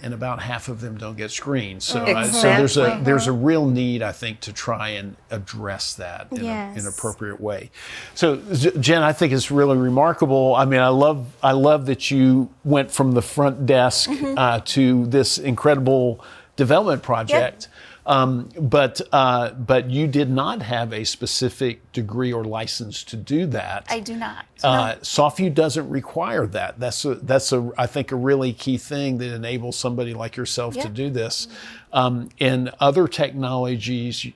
And 0.02 0.12
about 0.12 0.42
half 0.42 0.68
of 0.68 0.82
them 0.82 0.98
don't 0.98 1.16
get 1.16 1.30
screened. 1.30 1.82
So, 1.82 2.04
I- 2.04 2.26
so 2.26 2.42
there's 2.42 2.76
a 2.76 3.00
there's 3.02 3.26
a 3.26 3.32
real 3.32 3.66
need, 3.66 4.02
I 4.02 4.12
think, 4.12 4.40
to 4.40 4.52
try 4.52 4.88
and 4.90 5.16
address 5.30 5.94
that 5.94 6.30
in, 6.32 6.44
a, 6.44 6.72
in 6.72 6.80
an 6.80 6.86
appropriate 6.86 7.40
way. 7.40 7.70
So, 8.14 8.36
Jen, 8.52 9.02
I 9.02 9.14
think 9.14 9.32
it's 9.32 9.50
really 9.50 9.78
remarkable. 9.78 10.54
I 10.56 10.66
mean, 10.66 10.80
I 10.80 10.88
love 10.88 11.34
I 11.42 11.52
love 11.52 11.86
that 11.86 12.10
you 12.10 12.50
went 12.64 12.90
from 12.90 13.12
the 13.12 13.22
front 13.22 13.64
desk 13.64 14.10
uh, 14.36 14.60
to 14.64 15.06
this 15.06 15.38
incredible 15.38 16.22
development 16.56 17.02
project. 17.02 17.68
Um, 18.06 18.50
but 18.60 19.00
uh, 19.12 19.52
but 19.52 19.90
you 19.90 20.06
did 20.06 20.30
not 20.30 20.60
have 20.62 20.92
a 20.92 21.04
specific 21.04 21.90
degree 21.92 22.32
or 22.32 22.44
license 22.44 23.02
to 23.04 23.16
do 23.16 23.46
that. 23.46 23.86
I 23.88 24.00
do 24.00 24.14
not. 24.14 24.44
Uh, 24.62 24.96
SoftVue 24.96 25.54
doesn't 25.54 25.88
require 25.88 26.46
that. 26.48 26.78
That's 26.78 27.04
a, 27.04 27.14
that's 27.14 27.52
a 27.52 27.70
I 27.78 27.86
think 27.86 28.12
a 28.12 28.16
really 28.16 28.52
key 28.52 28.76
thing 28.76 29.18
that 29.18 29.32
enables 29.32 29.78
somebody 29.78 30.12
like 30.12 30.36
yourself 30.36 30.74
to 30.74 30.88
do 30.88 31.08
this. 31.10 31.48
Um, 31.92 32.28
and 32.40 32.70
other 32.80 33.08
technologies, 33.08 34.26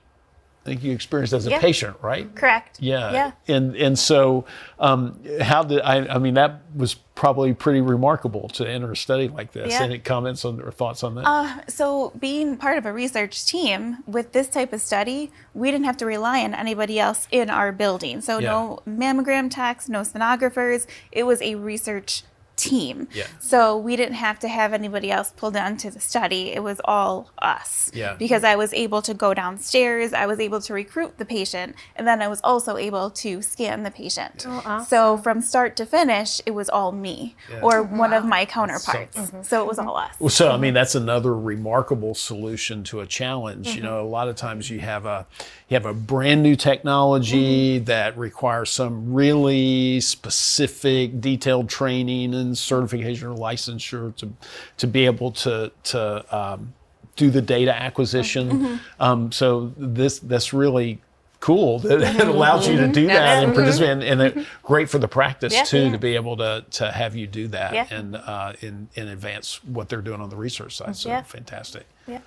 think 0.65 0.83
you 0.83 0.91
experienced 0.91 1.33
as 1.33 1.47
a 1.47 1.51
Yeah. 1.51 1.59
patient, 1.59 1.97
right? 2.01 2.33
Correct. 2.35 2.77
Yeah. 2.81 3.11
Yeah. 3.11 3.31
And 3.55 3.75
and 3.75 3.97
so, 3.97 4.45
um, 4.79 5.19
how 5.41 5.63
did 5.63 5.81
I? 5.81 6.05
I 6.15 6.17
mean, 6.19 6.33
that 6.35 6.61
was 6.75 6.95
probably 7.15 7.53
pretty 7.53 7.81
remarkable 7.81 8.47
to 8.47 8.65
enter 8.69 8.91
a 8.91 8.95
study 8.95 9.27
like 9.27 9.51
this. 9.51 9.73
Yeah. 9.73 9.83
Any 9.83 9.99
comments 9.99 10.45
on 10.45 10.61
or 10.61 10.71
thoughts 10.71 11.03
on 11.03 11.15
that? 11.15 11.25
Uh, 11.27 11.61
so, 11.67 12.11
being 12.19 12.55
part 12.55 12.77
of 12.77 12.85
a 12.85 12.93
research 12.93 13.45
team 13.45 13.97
with 14.07 14.31
this 14.31 14.47
type 14.47 14.71
of 14.71 14.81
study, 14.81 15.31
we 15.53 15.69
didn't 15.71 15.85
have 15.85 15.97
to 15.97 16.05
rely 16.05 16.43
on 16.43 16.53
anybody 16.53 16.99
else 16.99 17.27
in 17.31 17.49
our 17.49 17.71
building. 17.71 18.21
So, 18.21 18.39
no 18.39 18.79
mammogram 18.87 19.49
techs, 19.51 19.89
no 19.89 20.01
sonographers. 20.01 20.87
It 21.11 21.23
was 21.23 21.41
a 21.41 21.55
research 21.55 22.23
team. 22.59 23.07
Yeah. 23.13 23.27
So, 23.39 23.77
we 23.77 23.95
didn't 23.95 24.15
have 24.15 24.39
to 24.39 24.47
have 24.47 24.73
anybody 24.73 25.11
else 25.11 25.33
pulled 25.35 25.55
onto 25.55 25.89
the 25.89 25.99
study. 25.99 26.51
It 26.51 26.63
was 26.63 26.79
all 26.85 27.31
us. 27.39 27.91
Yeah. 27.93 28.15
Because 28.15 28.43
I 28.43 28.55
was 28.55 28.73
able 28.73 29.01
to 29.03 29.13
go 29.13 29.33
downstairs, 29.33 30.13
I 30.13 30.25
was 30.25 30.39
able 30.39 30.61
to 30.61 30.73
recruit 30.73 31.17
the 31.17 31.25
patient, 31.25 31.75
and 31.95 32.07
then 32.07 32.21
I 32.21 32.27
was 32.27 32.41
also 32.43 32.77
able 32.77 33.09
to 33.11 33.41
scan 33.41 33.83
the 33.83 33.91
patient. 33.91 34.45
So, 34.87 35.17
from 35.17 35.41
start 35.41 35.75
to 35.77 35.85
finish, 35.85 36.41
it 36.45 36.51
was 36.51 36.69
all 36.69 36.91
me 36.91 37.35
or 37.61 37.83
one 37.83 38.13
of 38.13 38.25
my 38.25 38.45
counterparts. 38.45 39.31
So, 39.43 39.61
it 39.63 39.67
was 39.67 39.79
all 39.79 39.95
us. 39.97 40.15
Well, 40.19 40.29
so 40.29 40.51
I 40.51 40.57
mean 40.57 40.73
that's 40.73 40.95
another 40.95 41.35
remarkable 41.35 42.13
solution 42.13 42.83
to 42.85 42.99
a 43.01 43.05
challenge. 43.05 43.67
Mm-hmm. 43.67 43.77
You 43.77 43.83
know, 43.83 44.01
a 44.01 44.07
lot 44.07 44.27
of 44.27 44.35
times 44.35 44.69
you 44.69 44.79
have 44.79 45.05
a 45.05 45.25
you 45.67 45.75
have 45.75 45.85
a 45.85 45.93
brand 45.93 46.43
new 46.43 46.55
technology 46.55 47.29
Mm-hmm. 47.29 47.85
that 47.85 48.17
requires 48.17 48.69
some 48.69 49.13
really 49.13 49.99
specific, 49.99 51.21
detailed 51.21 51.69
training 51.69 52.33
and 52.33 52.48
certification 52.55 53.27
or 53.27 53.35
licensure 53.35 54.15
to 54.17 54.31
to 54.77 54.87
be 54.87 55.05
able 55.05 55.31
to 55.31 55.71
to 55.83 56.35
um, 56.35 56.73
do 57.15 57.29
the 57.29 57.41
data 57.41 57.75
acquisition. 57.75 58.49
Mm-hmm. 58.49 58.75
Um, 59.01 59.31
so 59.31 59.73
this 59.77 60.19
that's 60.19 60.53
really 60.53 61.01
cool 61.41 61.79
that 61.79 62.01
it 62.01 62.27
allows 62.27 62.67
you 62.67 62.75
to 62.75 62.87
do 62.89 63.07
that 63.07 63.41
and 63.43 63.53
participate 63.55 63.89
and, 63.91 64.03
and 64.03 64.21
it, 64.21 64.45
great 64.61 64.89
for 64.89 64.99
the 64.99 65.07
practice 65.07 65.53
Yeah. 65.53 65.63
too 65.63 65.85
Yeah. 65.85 65.91
to 65.93 65.97
be 65.97 66.15
able 66.15 66.35
to 66.37 66.65
to 66.71 66.91
have 66.91 67.15
you 67.15 67.27
do 67.27 67.47
that 67.49 67.73
Yeah. 67.73 67.87
and 67.89 68.15
uh, 68.17 68.53
in 68.61 68.89
in 68.95 69.07
advance 69.07 69.63
what 69.63 69.87
they're 69.87 70.01
doing 70.01 70.19
on 70.21 70.29
the 70.29 70.35
research 70.35 70.75
side. 70.75 70.95
So 70.97 71.21
fantastic. 71.23 71.85
Yeah. 72.07 72.19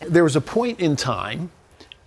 There 0.00 0.22
was 0.22 0.36
a 0.36 0.40
point 0.40 0.78
in 0.80 0.94
time 0.96 1.50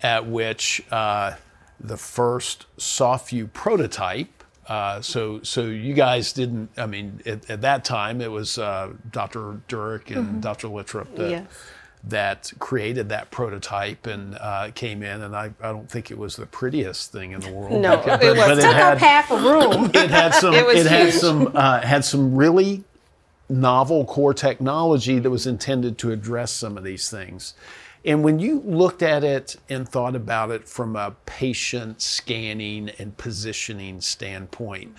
at 0.02 0.26
which 0.28 0.82
uh, 0.92 1.34
the 1.80 1.98
first 1.98 2.66
SoftVue 2.78 3.52
prototype. 3.54 4.37
Uh, 4.67 5.01
so, 5.01 5.41
so 5.43 5.63
you 5.63 5.93
guys 5.93 6.33
didn't. 6.33 6.69
I 6.77 6.86
mean, 6.86 7.21
at, 7.25 7.50
at 7.50 7.62
that 7.62 7.86
time, 7.86 8.19
it 8.21 8.29
was 8.31 8.57
uh, 8.57 8.91
Dr. 9.12 9.62
Duric 9.69 10.15
and 10.15 10.41
Dr. 10.41 10.67
Littrup 10.67 11.15
that, 11.15 11.29
Yes. 11.29 11.45
that 12.03 12.51
created 12.59 13.07
that 13.09 13.31
prototype 13.31 14.05
and 14.07 14.36
uh, 14.39 14.71
came 14.75 15.03
in. 15.03 15.21
And 15.21 15.36
I, 15.36 15.51
I 15.62 15.69
don't 15.69 15.89
think 15.89 16.12
it 16.12 16.17
was 16.17 16.36
the 16.36 16.45
prettiest 16.45 17.13
thing 17.13 17.31
in 17.31 17.39
the 17.39 17.51
world. 17.51 17.81
No, 17.81 18.01
but, 18.05 18.21
it 18.21 18.36
wasn't. 18.36 18.59
it 18.59 18.63
Took 18.63 18.74
had 18.75 18.93
up 18.95 19.00
half 19.00 19.31
a 19.31 19.38
room. 19.38 19.91
it 19.93 20.09
had 20.12 20.33
some 20.33 20.53
It 20.53 20.65
was 20.65 20.86
had 20.86 21.13
some 21.13 21.51
uh, 21.55 21.79
had 21.81 22.03
some 22.03 22.36
really 22.36 22.83
novel 23.50 24.03
core 24.03 24.33
technology 24.33 25.19
that 25.19 25.29
was 25.29 25.47
intended 25.47 25.97
to 26.00 26.12
address 26.12 26.51
some 26.51 26.77
of 26.77 26.83
these 26.83 27.09
things 27.09 27.53
And 28.06 28.24
when 28.24 28.39
you 28.39 28.62
looked 28.66 29.01
at 29.01 29.24
it 29.24 29.58
and 29.70 29.88
thought 29.88 30.16
about 30.16 30.51
it 30.51 30.68
from 30.68 30.96
a 30.96 31.16
patient 31.25 32.01
scanning 32.01 32.89
and 33.00 33.18
positioning 33.18 34.01
standpoint, 34.01 34.96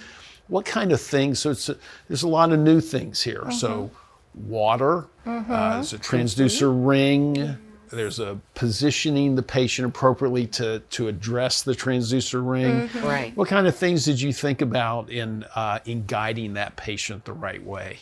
what 0.48 0.64
kind 0.64 0.92
of 0.92 1.00
things? 1.00 1.38
So 1.38 1.50
it's 1.50 1.68
a, 1.68 1.76
there's 2.08 2.22
a 2.22 2.28
lot 2.28 2.52
of 2.52 2.58
new 2.58 2.80
things 2.80 3.22
here. 3.22 3.50
So 3.50 3.90
water, 4.34 5.06
uh, 5.26 5.74
there's 5.74 5.92
a 5.92 5.98
transducer 5.98 6.72
ring. 6.86 7.56
There's 7.90 8.18
a 8.18 8.38
positioning 8.54 9.34
the 9.34 9.42
patient 9.42 9.88
appropriately 9.88 10.46
to, 10.48 10.80
to 10.80 11.08
address 11.08 11.62
the 11.62 11.72
transducer 11.72 12.46
ring. 12.46 12.90
Right. 13.02 13.34
What 13.34 13.48
kind 13.48 13.66
of 13.66 13.74
things 13.74 14.04
did 14.04 14.20
you 14.20 14.32
think 14.32 14.60
about 14.60 15.10
in 15.10 15.44
uh, 15.54 15.78
in 15.86 16.04
guiding 16.04 16.54
that 16.54 16.76
patient 16.76 17.24
the 17.24 17.32
right 17.32 17.62
way? 17.62 18.00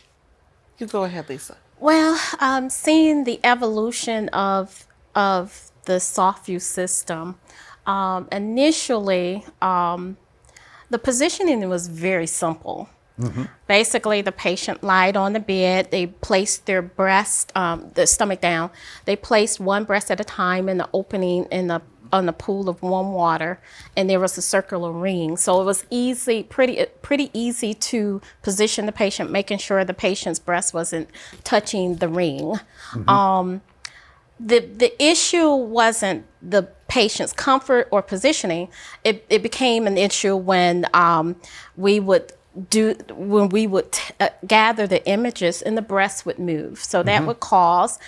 You 0.78 0.86
go 0.86 1.04
ahead, 1.04 1.28
Lisa. 1.28 1.56
Well, 1.78 2.18
um, 2.40 2.70
seeing 2.70 3.24
the 3.24 3.40
evolution 3.44 4.28
of 4.30 4.86
of 5.14 5.70
the 5.84 5.94
SoftVue 5.94 6.60
system, 6.60 7.36
um, 7.86 8.28
initially 8.32 9.44
um, 9.62 10.16
the 10.90 10.98
positioning 10.98 11.66
was 11.68 11.88
very 11.88 12.26
simple. 12.26 12.88
Basically, 13.66 14.20
the 14.20 14.32
patient 14.32 14.84
lied 14.84 15.16
on 15.16 15.32
the 15.32 15.40
bed. 15.40 15.90
They 15.90 16.06
placed 16.06 16.66
their 16.66 16.82
breast, 16.82 17.50
um, 17.56 17.90
the 17.94 18.06
stomach 18.06 18.42
down. 18.42 18.70
They 19.06 19.16
placed 19.16 19.58
one 19.58 19.84
breast 19.84 20.10
at 20.10 20.20
a 20.20 20.24
time 20.24 20.68
in 20.68 20.76
the 20.76 20.88
opening 20.92 21.46
in 21.50 21.68
the 21.68 21.80
on 22.12 22.26
the 22.26 22.32
pool 22.32 22.68
of 22.68 22.82
warm 22.82 23.12
water, 23.12 23.60
and 23.96 24.08
there 24.08 24.20
was 24.20 24.36
a 24.38 24.42
circular 24.42 24.92
ring. 24.92 25.36
So 25.36 25.60
it 25.60 25.64
was 25.64 25.84
easy, 25.90 26.42
pretty 26.42 26.84
pretty 27.02 27.30
easy 27.32 27.74
to 27.74 28.20
position 28.42 28.86
the 28.86 28.92
patient, 28.92 29.30
making 29.30 29.58
sure 29.58 29.84
the 29.84 29.94
patient's 29.94 30.38
breast 30.38 30.74
wasn't 30.74 31.08
touching 31.44 31.96
the 31.96 32.08
ring. 32.08 32.54
Um, 33.08 33.62
the 34.38 34.60
the 34.60 35.02
issue 35.02 35.50
wasn't 35.54 36.26
the 36.42 36.64
patient's 36.88 37.32
comfort 37.32 37.88
or 37.90 38.02
positioning. 38.02 38.68
It 39.04 39.24
it 39.28 39.42
became 39.42 39.86
an 39.86 39.96
issue 39.98 40.36
when 40.36 40.86
um, 40.92 41.36
we 41.76 42.00
would 42.00 42.32
do 42.70 42.94
when 43.10 43.48
we 43.50 43.66
would 43.66 43.92
t- 43.92 44.14
uh, 44.20 44.30
gather 44.46 44.86
the 44.86 45.06
images 45.06 45.60
and 45.62 45.76
the 45.76 45.82
breast 45.82 46.24
would 46.24 46.38
move. 46.38 46.82
So 46.82 47.02
that 47.02 47.26
would 47.26 47.40
cause 47.40 47.98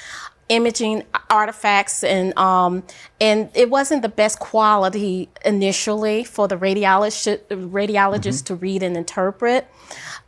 imaging 0.49 1.05
artifacts 1.31 2.03
and 2.03 2.37
um, 2.39 2.83
and 3.21 3.51
it 3.55 3.71
wasn't 3.71 4.03
the 4.03 4.09
best 4.09 4.39
quality 4.39 5.29
initially 5.45 6.25
for 6.25 6.49
the 6.49 6.57
radiologist 6.57 7.39
radiologist 7.49 8.45
to 8.45 8.55
read 8.55 8.83
and 8.83 8.97
interpret. 8.97 9.67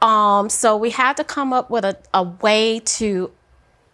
Um, 0.02 0.48
so 0.48 0.76
we 0.76 0.90
had 0.90 1.16
to 1.16 1.24
come 1.24 1.52
up 1.52 1.70
with 1.70 1.84
a, 1.84 1.96
a 2.14 2.22
way 2.22 2.80
to 2.80 3.30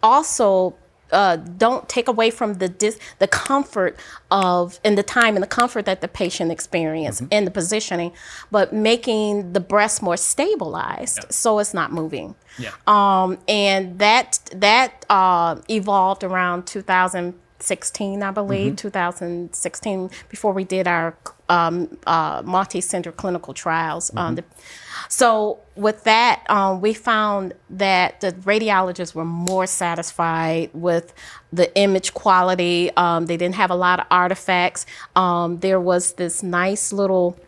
also 0.02 0.74
uh, 1.12 1.36
don't 1.36 1.88
take 1.88 2.08
away 2.08 2.30
from 2.30 2.54
the 2.54 2.68
dis- 2.68 2.98
the 3.18 3.28
comfort 3.28 3.96
of 4.30 4.80
and 4.84 4.98
the 4.98 5.02
time 5.02 5.36
and 5.36 5.42
the 5.42 5.48
comfort 5.48 5.84
that 5.84 6.00
the 6.00 6.08
patient 6.08 6.50
experienced 6.50 7.22
in 7.30 7.44
the 7.44 7.50
positioning, 7.50 8.12
but 8.50 8.72
making 8.72 9.52
the 9.52 9.60
breast 9.60 10.02
more 10.02 10.16
stabilized 10.16 11.24
so 11.30 11.58
it's 11.58 11.74
not 11.74 11.92
moving. 11.92 12.34
Yeah. 12.58 12.72
Um, 12.86 13.38
and 13.48 13.98
that 13.98 14.40
that 14.54 15.04
uh, 15.10 15.60
evolved 15.68 16.24
around 16.24 16.66
2016, 16.66 18.22
I 18.22 18.30
believe, 18.30 18.76
2016, 18.76 20.10
before 20.28 20.52
we 20.52 20.64
did 20.64 20.88
our 20.88 21.16
um, 21.48 21.96
uh, 22.06 22.42
multi-center 22.44 23.12
clinical 23.12 23.54
trials. 23.54 24.10
Um, 24.16 24.36
the, 24.36 24.44
so 25.08 25.58
with 25.76 26.04
that, 26.04 26.44
um, 26.48 26.80
we 26.80 26.94
found 26.94 27.54
that 27.70 28.20
the 28.20 28.32
radiologists 28.32 29.14
were 29.14 29.24
more 29.24 29.66
satisfied 29.66 30.70
with 30.72 31.14
the 31.52 31.74
image 31.78 32.14
quality. 32.14 32.90
Um, 32.96 33.26
they 33.26 33.36
didn't 33.36 33.56
have 33.56 33.70
a 33.70 33.76
lot 33.76 34.00
of 34.00 34.06
artifacts. 34.10 34.86
Um, 35.14 35.60
there 35.60 35.80
was 35.80 36.14
this 36.14 36.42
nice 36.42 36.92
little 36.92 37.38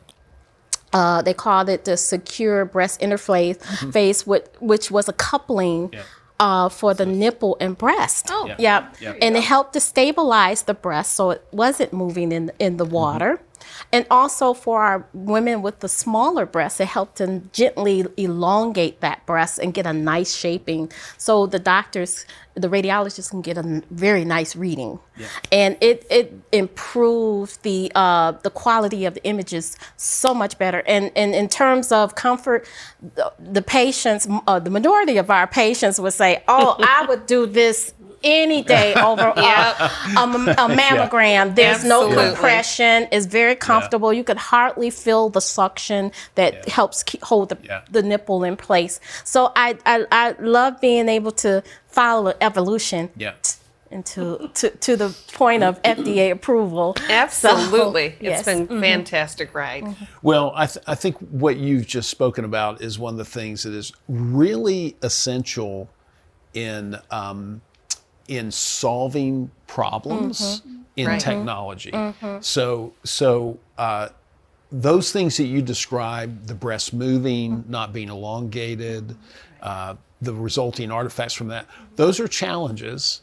uh, 0.93 1.21
they 1.23 1.35
called 1.35 1.69
it 1.69 1.85
the 1.85 1.97
secure 1.97 2.65
breast 2.65 3.01
interface, 3.01 3.63
face, 3.93 4.27
which, 4.27 4.47
which 4.61 4.91
was 4.91 5.07
a 5.07 5.13
coupling 5.13 5.93
uh, 6.41 6.69
for 6.69 6.95
the 6.95 7.05
nipple 7.05 7.57
and 7.61 7.77
breast. 7.77 8.27
Oh. 8.31 8.47
Yeah. 8.47 8.57
Yep. 8.59 8.97
Yeah. 9.01 9.15
And 9.21 9.37
it 9.37 9.45
helped 9.45 9.73
to 9.75 9.81
stabilize 9.81 10.63
the 10.63 10.75
breast 10.75 11.15
so 11.15 11.31
it 11.31 11.45
wasn't 11.51 11.93
moving 11.93 12.33
in, 12.33 12.53
in 12.59 12.77
the 12.77 12.85
water. 12.85 13.41
And 13.91 14.07
also 14.11 14.53
for 14.53 14.83
our 14.83 15.07
women 15.15 15.63
with 15.63 15.81
the 15.81 15.89
smaller 15.89 16.45
breasts, 16.45 16.79
it 16.81 16.89
helped 16.89 17.17
to 17.17 17.41
gently 17.53 18.05
elongate 18.17 19.01
that 19.01 19.25
breast 19.25 19.59
and 19.59 19.73
get 19.73 19.87
a 19.87 19.93
nice 19.93 20.37
shaping 20.37 20.93
so 21.17 21.47
the 21.47 21.59
doctors, 21.59 22.27
the 22.55 22.69
radiologists 22.69 23.31
can 23.31 23.41
get 23.41 23.57
a 23.57 23.83
very 23.91 24.27
nice 24.27 24.55
reading. 24.55 24.99
And 25.51 25.79
it, 25.81 26.07
it 26.11 26.35
improved 26.53 27.63
the, 27.63 27.91
uh, 27.95 28.33
the 28.33 28.51
quality 28.51 29.07
of 29.07 29.15
the 29.15 29.25
images 29.25 29.79
so 29.97 30.35
much 30.35 30.59
better. 30.59 30.83
And, 30.87 31.11
and 31.17 31.35
in 31.35 31.49
terms 31.49 31.91
of 31.91 32.15
comfort, 32.15 32.69
the, 33.15 33.33
the 33.39 33.63
patients, 33.63 34.29
uh, 34.47 34.59
the 34.59 34.71
majority 34.71 35.17
of 35.17 35.31
our 35.31 35.47
patients 35.47 35.99
would 35.99 36.13
say, 36.13 36.43
oh, 36.47 36.77
I 36.79 37.07
would 37.07 37.27
do 37.27 37.47
this 37.47 37.95
any 38.23 38.63
day 38.63 38.95
over 39.11 39.33
uh, 39.37 39.91
a, 40.17 40.21
a 40.23 40.69
mammogram. 40.69 41.55
There's 41.55 41.85
no 41.85 42.13
compression. 42.13 43.09
It's 43.13 43.27
very 43.27 43.55
comfortable. 43.57 44.13
You 44.13 44.25
could 44.25 44.37
hardly 44.39 44.91
feel 44.91 45.29
the 45.29 45.41
suction 45.41 46.13
that 46.35 46.55
Yeah. 46.67 46.75
helps 46.75 47.03
keep, 47.03 47.23
hold 47.23 47.49
the, 47.51 47.59
Yeah. 47.63 47.83
the 47.91 48.03
nipple 48.03 48.45
in 48.45 48.57
place. 48.57 49.01
So 49.25 49.53
I, 49.57 49.79
I, 49.87 50.07
I 50.11 50.35
love 50.41 50.81
being 50.81 51.09
able 51.09 51.33
to 51.33 51.63
follow 51.87 52.35
evolution 52.41 53.11
Yeah. 53.17 53.33
into 53.91 54.51
to, 54.55 54.71
to 54.71 54.97
the 54.97 55.17
point 55.33 55.63
of 55.63 55.81
FDA 55.83 56.31
approval. 56.31 56.95
So, 57.31 57.51
Absolutely. 57.51 58.17
yes. 58.21 58.47
It's 58.47 58.69
been 58.69 58.81
fantastic 58.81 59.55
ride. 59.55 59.85
Well, 60.23 60.53
I, 60.55 60.67
th- 60.67 60.85
I 60.87 60.95
think 60.95 61.17
what 61.19 61.57
you've 61.57 61.87
just 61.87 62.11
spoken 62.11 62.45
about 62.45 62.81
is 62.83 62.99
one 62.99 63.15
of 63.15 63.19
the 63.19 63.25
things 63.25 63.63
that 63.65 63.73
is 63.75 63.93
really 64.09 64.97
essential 65.03 65.89
in 66.55 66.97
um, 67.11 67.61
in 68.29 68.51
solving 68.51 69.51
problems 69.67 70.63
in 70.97 71.07
Right. 71.07 71.21
technology. 71.21 71.93
So 72.41 72.93
so 73.05 73.59
uh, 73.79 74.09
those 74.71 75.13
things 75.13 75.37
that 75.39 75.47
you 75.47 75.63
described, 75.63 76.47
the 76.47 76.55
breast 76.55 76.93
moving, 76.93 77.65
not 77.69 77.93
being 77.93 78.09
elongated, 78.11 79.17
uh, 79.63 79.95
the 80.21 80.35
resulting 80.35 80.91
artifacts 80.91 81.33
from 81.35 81.49
that, 81.49 81.67
those 81.97 82.21
are 82.21 82.29
challenges 82.29 83.23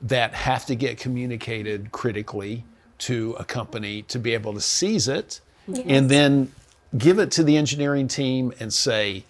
that 0.00 0.32
have 0.32 0.64
to 0.66 0.74
get 0.74 0.98
communicated 0.98 1.92
critically 1.92 2.64
to 2.98 3.36
a 3.38 3.44
company 3.44 4.02
to 4.02 4.18
be 4.18 4.32
able 4.32 4.54
to 4.54 4.60
seize 4.60 5.06
it 5.08 5.40
and 5.86 6.08
then 6.08 6.50
give 6.96 7.18
it 7.18 7.30
to 7.32 7.42
the 7.44 7.56
engineering 7.56 8.06
team 8.08 8.52
and 8.60 8.72
say, 8.72 9.24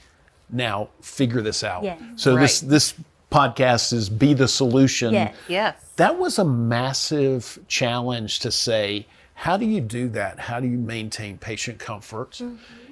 now 0.51 0.89
figure 1.01 1.41
this 1.41 1.65
out. 1.65 1.83
Yeah. 1.83 1.97
So 2.17 2.37
this 2.37 2.61
this 2.61 2.95
podcast 3.37 3.93
is 3.93 4.09
be 4.09 4.33
the 4.33 4.49
solution. 4.49 5.13
Yeah. 5.13 5.33
Yes. 5.49 5.93
That 5.97 6.19
was 6.19 6.39
a 6.39 6.45
massive 6.45 7.59
challenge 7.69 8.41
to 8.41 8.51
say, 8.51 9.07
how 9.35 9.57
do 9.59 9.67
you 9.67 9.81
do 9.81 10.09
that? 10.11 10.39
How 10.39 10.61
do 10.61 10.67
you 10.67 10.79
maintain 10.79 11.37
patient 11.37 11.79
comfort? 11.79 12.41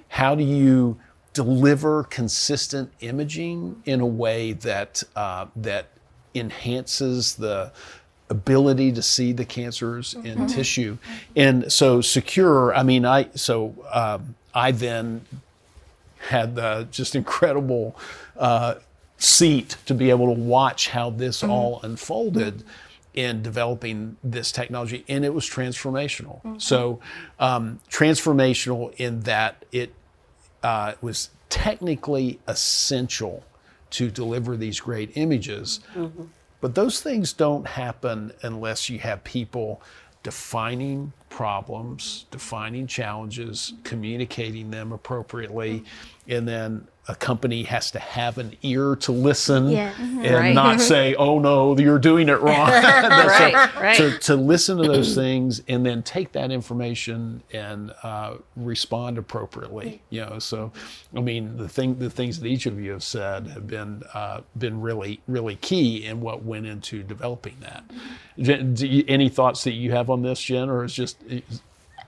How 0.08 0.34
do 0.34 0.44
you 0.44 0.98
deliver 1.32 2.04
consistent 2.04 2.92
imaging 3.00 3.82
in 3.86 4.00
a 4.00 4.06
way 4.06 4.52
that 4.52 5.02
uh, 5.16 5.46
that 5.56 5.86
enhances 6.34 7.36
the 7.36 7.72
ability 8.28 8.92
to 8.92 9.02
see 9.02 9.32
the 9.32 9.44
cancers 9.44 10.14
in 10.24 10.46
tissue? 10.46 10.98
And 11.34 11.72
so 11.72 12.02
secure. 12.02 12.74
I 12.74 12.82
mean, 12.82 13.06
I 13.06 13.30
so 13.34 13.74
um, 13.90 14.34
I 14.54 14.72
then 14.72 15.24
had 16.18 16.54
the 16.54 16.86
just 16.90 17.14
incredible 17.14 17.96
uh, 18.36 18.74
seat 19.24 19.76
to 19.86 19.94
be 19.94 20.10
able 20.10 20.26
to 20.34 20.40
watch 20.40 20.88
how 20.88 21.10
this 21.10 21.42
all 21.42 21.80
unfolded 21.82 22.64
in 23.14 23.42
developing 23.42 24.16
this 24.24 24.50
technology, 24.50 25.04
and 25.08 25.24
it 25.24 25.32
was 25.32 25.44
transformational. 25.48 26.60
So 26.60 27.00
um, 27.38 27.80
transformational 27.88 28.92
in 28.96 29.20
that 29.20 29.64
it 29.70 29.94
uh, 30.62 30.94
was 31.00 31.30
technically 31.48 32.40
essential 32.48 33.44
to 33.90 34.10
deliver 34.10 34.56
these 34.56 34.80
great 34.80 35.12
images. 35.14 35.80
But 36.60 36.74
those 36.74 37.00
things 37.00 37.32
don't 37.32 37.66
happen 37.66 38.32
unless 38.42 38.88
you 38.88 38.98
have 38.98 39.22
people 39.22 39.80
defining 40.24 41.12
problems, 41.28 42.24
defining 42.30 42.86
challenges, 42.86 43.74
communicating 43.84 44.70
them 44.70 44.90
appropriately, 44.92 45.84
and 46.28 46.46
then 46.48 46.86
a 47.06 47.14
company 47.14 47.64
has 47.64 47.90
to 47.90 47.98
have 47.98 48.38
an 48.38 48.56
ear 48.62 48.96
to 48.96 49.12
listen 49.12 49.68
Yeah. 49.68 49.92
and 50.00 50.34
Right. 50.34 50.54
not 50.54 50.80
say, 50.80 51.14
"Oh 51.14 51.38
no, 51.38 51.76
you're 51.76 51.98
doing 51.98 52.30
it 52.30 52.40
wrong." 52.40 52.66
Right, 52.70 53.52
so- 53.74 53.80
right. 53.80 53.96
To, 53.98 54.18
to 54.20 54.36
listen 54.36 54.78
to 54.78 54.84
those 54.84 55.14
things 55.14 55.60
and 55.68 55.84
then 55.84 56.02
take 56.02 56.32
that 56.32 56.50
information 56.50 57.42
and 57.52 57.92
uh, 58.02 58.36
respond 58.56 59.18
appropriately. 59.18 60.00
You 60.08 60.22
know, 60.24 60.38
so 60.38 60.72
I 61.14 61.20
mean, 61.20 61.58
the 61.58 61.68
thing, 61.68 61.98
the 61.98 62.08
things 62.08 62.40
that 62.40 62.46
each 62.46 62.64
of 62.64 62.80
you 62.80 62.92
have 62.92 63.02
said 63.02 63.48
have 63.48 63.66
been 63.66 64.02
uh, 64.14 64.40
been 64.56 64.80
really, 64.80 65.20
really 65.28 65.56
key 65.56 66.06
in 66.06 66.22
what 66.22 66.42
went 66.42 66.64
into 66.64 67.02
developing 67.02 67.56
that. 67.60 67.84
Jen, 68.38 68.72
do 68.72 68.86
you, 68.86 69.04
any 69.08 69.28
thoughts 69.28 69.62
that 69.64 69.72
you 69.74 69.92
have 69.92 70.08
on 70.08 70.22
this, 70.22 70.40
Jen, 70.40 70.70
or 70.70 70.84
is 70.84 70.94
just 70.94 71.18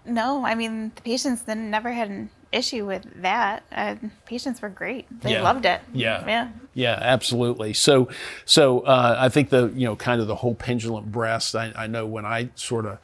No, 0.06 0.44
I 0.46 0.54
mean 0.54 0.92
the 0.94 1.02
patients 1.02 1.42
then 1.42 1.70
never 1.70 1.92
had 1.92 2.08
an 2.08 2.30
issue 2.56 2.86
with 2.86 3.04
that. 3.22 3.62
Uh, 3.70 3.96
patients 4.24 4.62
were 4.62 4.68
great. 4.68 5.06
They 5.22 5.32
Yeah. 5.32 5.42
loved 5.42 5.66
it. 5.66 5.80
Yeah. 5.92 6.24
Yeah. 6.26 6.48
Yeah, 6.74 6.98
absolutely. 7.00 7.72
So, 7.72 8.08
so 8.44 8.80
uh, 8.80 9.16
I 9.18 9.28
think 9.28 9.50
the 9.50 9.72
you 9.74 9.86
know 9.86 9.96
kind 9.96 10.20
of 10.20 10.26
the 10.26 10.36
whole 10.36 10.54
pendulum 10.54 11.10
breast. 11.10 11.54
I, 11.54 11.72
I 11.76 11.86
know 11.86 12.06
when 12.06 12.26
I 12.26 12.50
sort 12.54 12.86
of 12.86 12.98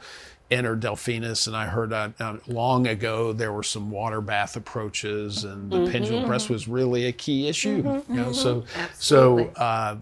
entered 0.51 0.81
Delphinus, 0.81 1.47
and 1.47 1.55
I 1.55 1.65
heard 1.65 1.91
uh, 1.93 2.09
uh, 2.19 2.37
long 2.47 2.85
ago 2.85 3.33
there 3.33 3.51
were 3.51 3.63
some 3.63 3.89
water 3.89 4.21
bath 4.21 4.55
approaches, 4.55 5.43
and 5.43 5.71
the 5.71 5.89
pendulum 5.91 6.27
breast 6.27 6.49
was 6.49 6.67
really 6.67 7.05
a 7.07 7.11
key 7.11 7.47
issue. 7.47 8.03
You 8.09 8.15
know, 8.15 8.31
so 8.31 8.63
so. 8.97 9.39
Absolutely. 9.39 9.53
Uh, 9.57 9.95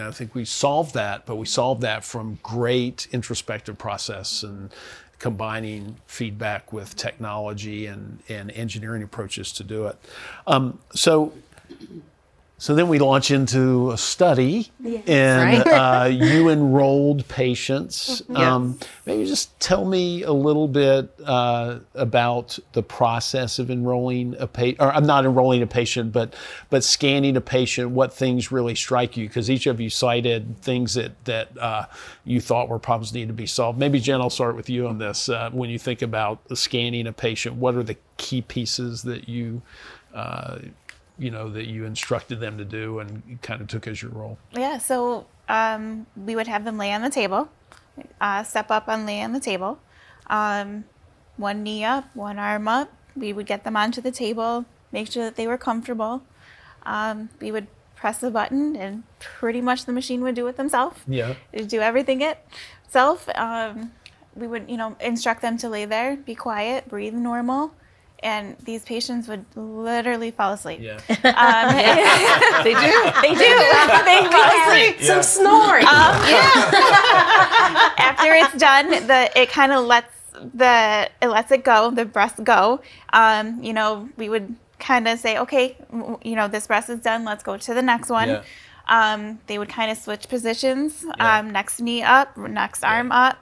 I 0.00 0.10
think 0.10 0.34
we 0.34 0.46
solved 0.46 0.94
that, 0.94 1.26
but 1.26 1.36
we 1.36 1.44
solved 1.46 1.82
that 1.82 2.04
from 2.04 2.38
great 2.42 3.06
introspective 3.12 3.76
process 3.78 4.42
and 4.42 4.72
combining 5.24 5.96
feedback 6.06 6.70
with 6.70 6.94
technology 6.96 7.86
and, 7.86 8.18
and 8.28 8.50
engineering 8.50 9.02
approaches 9.02 9.52
to 9.52 9.64
do 9.64 9.86
it. 9.86 9.96
Um, 10.46 10.78
so 10.94 11.32
so 12.64 12.74
then 12.74 12.88
we 12.88 12.98
launch 12.98 13.30
into 13.30 13.90
a 13.90 13.98
study, 13.98 14.72
and 15.06 15.68
uh, 15.68 16.08
you 16.10 16.48
enrolled 16.48 17.28
patients. 17.28 18.22
Um, 18.34 18.78
maybe 19.04 19.26
just 19.26 19.60
tell 19.60 19.84
me 19.84 20.22
a 20.22 20.32
little 20.32 20.66
bit 20.66 21.12
uh, 21.26 21.80
about 21.94 22.58
the 22.72 22.82
process 22.82 23.58
of 23.58 23.70
enrolling 23.70 24.34
a 24.38 24.46
patient, 24.46 24.80
or 24.80 24.90
I'm 24.94 25.04
not 25.04 25.26
enrolling 25.26 25.60
a 25.60 25.66
patient, 25.66 26.10
but 26.12 26.34
but 26.70 26.82
scanning 26.82 27.36
a 27.36 27.42
patient. 27.42 27.90
What 27.90 28.14
things 28.14 28.50
really 28.50 28.74
strike 28.74 29.14
you? 29.14 29.28
Because 29.28 29.50
each 29.50 29.66
of 29.66 29.78
you 29.78 29.90
cited 29.90 30.58
things 30.62 30.94
that 30.94 31.22
that 31.26 31.58
uh, 31.58 31.84
you 32.24 32.40
thought 32.40 32.70
were 32.70 32.78
problems 32.78 33.12
needed 33.12 33.26
to 33.26 33.34
be 33.34 33.44
solved. 33.44 33.78
Maybe 33.78 34.00
Jen, 34.00 34.22
I'll 34.22 34.30
start 34.30 34.56
with 34.56 34.70
you 34.70 34.88
on 34.88 34.96
this. 34.96 35.28
Uh, 35.28 35.50
when 35.52 35.68
you 35.68 35.78
think 35.78 36.00
about 36.00 36.38
scanning 36.56 37.08
a 37.08 37.12
patient, 37.12 37.56
what 37.56 37.74
are 37.74 37.82
the 37.82 37.98
key 38.16 38.40
pieces 38.40 39.02
that 39.02 39.28
you 39.28 39.60
uh, 40.14 40.60
you 41.18 41.30
know 41.30 41.48
that 41.50 41.66
you 41.66 41.84
instructed 41.84 42.40
them 42.40 42.58
to 42.58 42.64
do 42.64 42.98
and 42.98 43.40
kind 43.42 43.60
of 43.60 43.68
took 43.68 43.86
as 43.86 44.02
your 44.02 44.10
role 44.10 44.38
Yeah, 44.52 44.78
so 44.78 45.26
um, 45.48 46.06
we 46.16 46.34
would 46.36 46.48
have 46.48 46.64
them 46.64 46.78
lay 46.78 46.92
on 46.92 47.02
the 47.02 47.10
table, 47.10 47.48
uh, 48.20 48.42
step 48.42 48.70
up 48.70 48.88
and 48.88 49.06
lay 49.06 49.22
on 49.22 49.32
the 49.32 49.40
table, 49.40 49.78
um, 50.28 50.84
one 51.36 51.62
knee 51.62 51.84
up, 51.84 52.04
one 52.14 52.38
arm 52.38 52.68
up. 52.68 52.92
We 53.16 53.32
would 53.32 53.46
get 53.46 53.64
them 53.64 53.76
onto 53.76 54.00
the 54.00 54.10
table, 54.10 54.64
make 54.90 55.10
sure 55.10 55.24
that 55.24 55.36
they 55.36 55.46
were 55.46 55.58
comfortable. 55.58 56.22
Um, 56.84 57.28
we 57.40 57.52
would 57.52 57.68
press 57.94 58.18
the 58.18 58.30
button, 58.30 58.76
and 58.76 59.04
pretty 59.18 59.60
much 59.60 59.86
the 59.86 59.92
machine 59.92 60.20
would 60.22 60.34
do 60.34 60.46
it 60.46 60.56
themselves. 60.56 61.00
Yeah. 61.06 61.34
It'd 61.52 61.68
do 61.68 61.80
everything 61.80 62.22
itself. 62.22 63.28
Um, 63.34 63.92
we 64.34 64.46
would, 64.46 64.68
you 64.68 64.76
know, 64.76 64.96
instruct 65.00 65.42
them 65.42 65.56
to 65.58 65.68
lay 65.68 65.84
there, 65.84 66.16
be 66.16 66.34
quiet, 66.34 66.88
breathe 66.88 67.14
normal. 67.14 67.72
And 68.24 68.56
these 68.64 68.82
patients 68.84 69.28
would 69.28 69.44
literally 69.54 70.30
fall 70.30 70.52
asleep. 70.54 70.80
yeah 70.80 70.96
Um, 71.08 71.68
They 72.64 72.72
do. 72.72 72.94
they 73.20 73.34
do. 73.34 73.50
they 74.08 74.20
fall 74.32 74.50
asleep. 74.64 75.00
Some 75.00 75.22
snoring. 75.22 75.84
after 77.98 78.32
it's 78.34 78.54
done, 78.56 78.90
the 79.06 79.30
it 79.40 79.50
kind 79.50 79.72
of 79.72 79.84
lets 79.84 80.12
the 80.54 81.08
it 81.22 81.28
lets 81.28 81.50
it 81.52 81.64
go, 81.64 81.90
the 81.90 82.04
breast 82.04 82.42
go. 82.42 82.80
Um, 83.12 83.62
you 83.62 83.72
know, 83.72 84.08
we 84.16 84.28
would 84.28 84.54
kind 84.78 85.06
of 85.08 85.18
say, 85.18 85.38
okay, 85.38 85.76
w- 85.92 86.18
you 86.22 86.34
know, 86.36 86.48
this 86.48 86.66
breast 86.66 86.90
is 86.90 87.00
done. 87.00 87.24
Let's 87.24 87.42
go 87.42 87.56
to 87.56 87.74
the 87.74 87.82
next 87.82 88.10
one. 88.10 88.28
Yeah. 88.28 88.42
Um, 88.86 89.38
they 89.46 89.58
would 89.58 89.68
kind 89.70 89.90
of 89.90 89.96
switch 89.96 90.28
positions. 90.28 91.04
Yeah. 91.16 91.38
Um, 91.38 91.50
next 91.52 91.80
knee 91.80 92.02
up, 92.02 92.36
next 92.36 92.84
arm 92.84 93.12
up. 93.12 93.38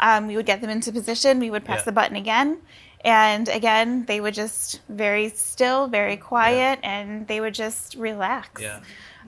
Um, 0.00 0.26
we 0.26 0.36
would 0.36 0.46
get 0.46 0.60
them 0.60 0.70
into 0.70 0.92
position. 0.92 1.38
We 1.38 1.50
would 1.50 1.64
press 1.64 1.80
Yeah. 1.80 1.84
the 1.86 1.92
button 1.92 2.16
again. 2.16 2.58
And 3.06 3.48
again, 3.48 4.04
they 4.06 4.20
would 4.20 4.34
just 4.34 4.80
very 4.88 5.28
still, 5.30 5.86
very 5.86 6.16
quiet, 6.16 6.80
and 6.82 7.26
they 7.28 7.40
would 7.40 7.54
just 7.54 7.94
relax. 7.94 8.60
yeah 8.60 8.80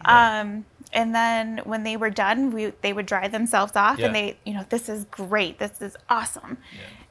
Um, 0.04 0.66
and 0.92 1.14
then 1.14 1.60
when 1.64 1.82
they 1.84 1.96
were 1.96 2.10
done, 2.10 2.50
we 2.50 2.72
they 2.84 2.92
would 2.92 3.06
dry 3.06 3.28
themselves 3.28 3.74
off, 3.76 3.98
Yeah. 3.98 4.06
and 4.06 4.14
they, 4.14 4.36
you 4.44 4.52
know, 4.54 4.64
this 4.68 4.88
is 4.88 5.04
great, 5.10 5.58
this 5.58 5.80
is 5.80 5.96
awesome, 6.10 6.58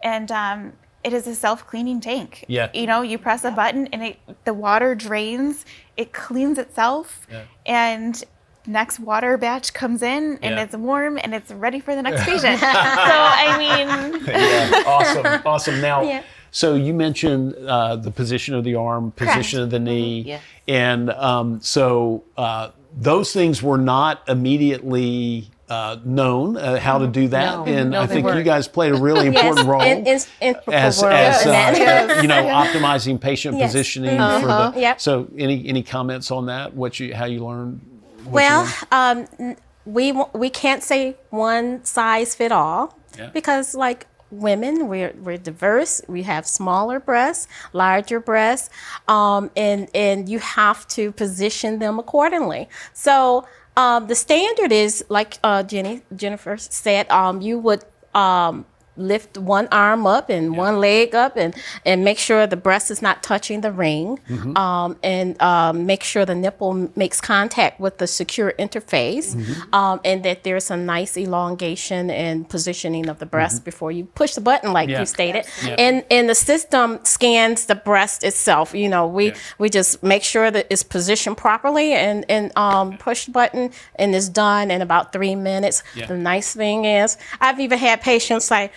and 0.03 0.29
um, 0.31 0.73
it 1.03 1.13
is 1.13 1.25
a 1.27 1.35
self-cleaning 1.35 2.01
tank. 2.01 2.43
Yeah. 2.49 2.69
You 2.73 2.85
know, 2.91 3.01
you 3.01 3.17
press 3.17 3.45
a 3.45 3.51
button, 3.51 3.87
and 3.93 4.03
it 4.03 4.19
the 4.43 4.53
water 4.53 4.93
drains, 4.95 5.65
it 5.95 6.11
cleans 6.11 6.57
itself, 6.57 7.27
Yeah. 7.31 7.43
and 7.65 8.21
next 8.65 8.99
water 8.99 9.37
batch 9.37 9.73
comes 9.73 10.01
in, 10.01 10.23
and 10.41 10.55
Yeah. 10.55 10.63
it's 10.63 10.75
warm, 10.75 11.17
and 11.23 11.33
it's 11.33 11.51
ready 11.65 11.79
for 11.79 11.95
the 11.95 12.01
next 12.01 12.23
patient. 12.29 12.59
so 12.59 12.65
I 12.67 13.47
mean, 13.63 13.87
yeah 14.25 14.83
awesome 14.85 15.25
awesome 15.45 15.79
now 15.81 16.01
Yeah. 16.01 16.23
So 16.57 16.73
you 16.87 16.93
mentioned 16.93 17.53
uh, 17.55 17.95
the 18.07 18.09
position 18.21 18.55
of 18.55 18.63
the 18.63 18.75
arm 18.75 19.11
position 19.11 19.61
of 19.61 19.69
the 19.69 19.79
knee 19.87 20.21
Yeah. 20.21 20.39
and 20.67 21.09
um, 21.11 21.61
so 21.61 22.23
uh, 22.35 22.69
those 23.09 23.31
things 23.31 23.61
were 23.61 23.77
not 23.77 24.13
immediately 24.27 25.49
uh, 25.69 25.97
known 26.05 26.57
uh, 26.57 26.79
how 26.79 26.97
to 26.97 27.07
do 27.07 27.27
that 27.27 27.53
No. 27.57 27.65
and 27.65 27.91
No, 27.91 28.01
i 28.01 28.07
think 28.07 28.25
you 28.25 28.33
weren't. 28.33 28.45
guys 28.45 28.67
played 28.67 28.93
a 28.93 28.97
really 28.97 29.27
important 29.33 29.67
role 29.67 29.81
in, 29.81 29.97
in, 30.07 30.19
integral 30.41 30.75
as, 30.75 31.03
as 31.03 31.45
uh, 31.45 32.19
you 32.21 32.27
know 32.27 32.43
optimizing 32.63 33.19
patient 33.19 33.57
Yes. 33.57 33.71
positioning 33.71 34.17
Mhm. 34.17 34.39
for 34.41 34.47
the 34.47 34.53
Uh-huh. 34.53 34.79
Yep. 34.79 35.01
so 35.01 35.27
any 35.37 35.67
any 35.67 35.83
comments 35.83 36.31
on 36.31 36.45
that 36.47 36.73
what 36.73 36.99
you 36.99 37.13
how 37.13 37.25
you 37.25 37.45
learned 37.45 37.81
what 38.23 38.25
you 38.25 38.31
Well, 38.33 38.61
learned? 38.91 39.27
um, 39.39 39.55
we 39.85 40.05
we 40.33 40.49
can't 40.49 40.83
say 40.83 41.15
one 41.29 41.83
size 41.83 42.33
fit 42.35 42.51
all 42.51 42.97
Yeah. 43.17 43.29
because 43.33 43.75
like 43.75 44.07
women. 44.31 44.87
We're 44.87 45.13
we're 45.17 45.37
diverse. 45.37 46.01
We 46.07 46.23
have 46.23 46.45
smaller 46.45 46.99
breasts 46.99 47.47
larger 47.73 48.19
breasts 48.19 48.69
um, 49.07 49.51
and 49.55 49.89
and 49.93 50.29
you 50.29 50.39
have 50.39 50.87
to 50.89 51.11
position 51.11 51.79
them 51.79 51.99
accordingly. 51.99 52.69
So 52.93 53.47
um, 53.75 54.07
the 54.07 54.15
standard 54.15 54.71
is 54.71 55.03
like 55.09 55.37
uh, 55.43 55.63
Jenny 55.63 56.01
Jennifer 56.15 56.57
said 56.57 57.09
um, 57.09 57.41
you 57.41 57.59
would 57.59 57.83
um, 58.13 58.65
lift 58.97 59.37
one 59.37 59.67
arm 59.71 60.05
up 60.07 60.29
and 60.29 60.57
one 60.57 60.79
leg 60.79 61.13
up 61.15 61.35
and, 61.37 61.55
and 61.85 62.03
make 62.03 62.17
sure 62.17 62.47
the 62.47 62.57
breast 62.57 62.89
is 62.91 63.01
not 63.01 63.23
touching 63.23 63.61
the 63.61 63.71
ring 63.71 64.19
Mm-hmm. 64.29 64.57
um, 64.57 64.97
and 65.03 65.39
um, 65.41 65.85
make 65.85 66.03
sure 66.03 66.25
the 66.25 66.35
nipple 66.35 66.89
makes 66.95 67.21
contact 67.21 67.79
with 67.79 67.97
the 67.99 68.07
secure 68.07 68.53
interface 68.57 69.35
Mm-hmm. 69.35 69.73
um, 69.75 69.99
and 70.03 70.23
that 70.23 70.43
there's 70.43 70.69
a 70.71 70.77
nice 70.77 71.17
elongation 71.17 72.09
and 72.09 72.47
positioning 72.49 73.07
of 73.09 73.19
the 73.19 73.25
breast 73.25 73.63
before 73.63 73.91
you 73.91 74.05
push 74.05 74.33
the 74.33 74.41
button 74.41 74.73
like 74.73 74.87
Mm-hmm. 74.87 74.91
Yeah. 74.93 74.99
you 74.99 75.05
stated 75.05 75.45
Yeah. 75.65 75.75
and 75.77 76.05
and 76.09 76.29
the 76.29 76.35
system 76.35 76.99
scans 77.03 77.65
the 77.65 77.75
breast 77.75 78.23
itself 78.23 78.73
you 78.73 78.89
know 78.89 79.05
we 79.07 79.25
Yeah. 79.27 79.35
we 79.59 79.69
just 79.69 80.01
make 80.03 80.23
sure 80.23 80.49
that 80.51 80.65
it's 80.69 80.83
positioned 80.83 81.37
properly 81.37 81.93
and 81.93 82.25
and 82.29 82.51
um, 82.57 82.97
push 82.97 83.25
the 83.25 83.31
button 83.31 83.71
and 83.95 84.15
it's 84.15 84.29
done 84.29 84.71
in 84.71 84.81
about 84.81 85.11
three 85.13 85.35
minutes 85.35 85.83
Yeah. 85.95 86.07
the 86.07 86.15
nice 86.17 86.53
thing 86.53 86.85
is 86.85 87.17
i've 87.41 87.59
even 87.59 87.77
had 87.79 88.01
patients 88.01 88.49
like 88.51 88.71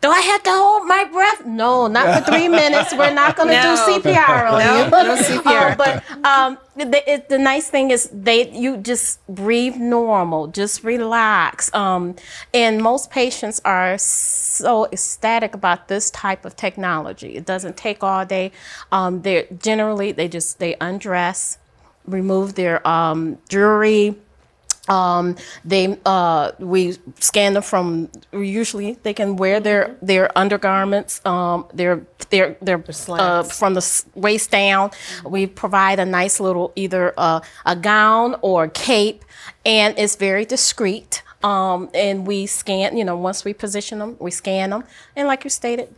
do 0.00 0.08
I 0.10 0.20
have 0.20 0.42
to 0.44 0.50
hold 0.50 0.86
my 0.88 1.04
breath? 1.12 1.44
No, 1.44 1.86
not 1.86 2.24
for 2.24 2.32
three 2.32 2.48
minutes. 2.62 2.94
We're 2.94 3.12
not 3.12 3.36
going 3.36 3.50
to 3.50 3.54
No. 3.54 3.76
do 3.76 4.00
CPR 4.10 4.50
on 4.50 4.58
No, 4.58 4.84
you. 4.84 4.90
no 4.90 5.16
CPR. 5.16 5.70
Um, 5.72 5.76
but 5.76 6.24
um, 6.24 6.58
the, 6.74 7.12
it, 7.12 7.28
the 7.28 7.38
nice 7.38 7.68
thing 7.68 7.90
is 7.90 8.08
they 8.10 8.50
you 8.50 8.78
just 8.78 9.24
breathe 9.28 9.76
normal, 9.76 10.46
just 10.46 10.82
relax. 10.84 11.72
Um, 11.74 12.16
and 12.54 12.80
most 12.82 13.10
patients 13.10 13.60
are 13.66 13.98
so 13.98 14.86
ecstatic 14.90 15.54
about 15.54 15.88
this 15.88 16.10
type 16.10 16.46
of 16.46 16.56
technology. 16.56 17.36
It 17.36 17.44
doesn't 17.44 17.76
take 17.76 18.02
all 18.02 18.24
day. 18.24 18.52
Um, 18.90 19.20
they 19.20 19.48
generally 19.62 20.12
they 20.12 20.28
just 20.28 20.60
they 20.60 20.76
undress, 20.80 21.58
remove 22.06 22.54
their 22.54 22.86
um, 22.88 23.36
jewelry. 23.50 24.16
Um, 24.88 25.36
they 25.64 25.98
uh, 26.06 26.52
we 26.58 26.96
scan 27.20 27.54
them 27.54 27.62
from 27.62 28.08
usually 28.32 28.94
they 29.02 29.12
can 29.12 29.36
wear 29.36 29.60
their 29.60 29.96
their 30.02 30.36
undergarments, 30.36 31.20
um, 31.24 31.66
their 31.72 32.02
their 32.30 32.56
their 32.60 32.82
uh, 33.08 33.42
from 33.42 33.74
the 33.74 34.04
waist 34.14 34.50
down. 34.50 34.90
We 35.24 35.46
provide 35.46 35.98
a 35.98 36.06
nice 36.06 36.40
little 36.40 36.72
either 36.76 37.12
uh, 37.16 37.40
a 37.66 37.76
gown 37.76 38.36
or 38.40 38.64
a 38.64 38.70
cape, 38.70 39.24
and 39.64 39.96
it's 39.98 40.16
very 40.16 40.44
discreet. 40.44 41.22
Um, 41.42 41.88
and 41.94 42.26
we 42.26 42.46
scan, 42.46 42.96
you 42.98 43.04
know, 43.04 43.16
once 43.16 43.44
we 43.44 43.54
position 43.54 43.98
them, 43.98 44.16
we 44.18 44.30
scan 44.30 44.70
them, 44.70 44.84
and 45.16 45.26
like 45.26 45.44
you 45.44 45.50
stated, 45.50 45.94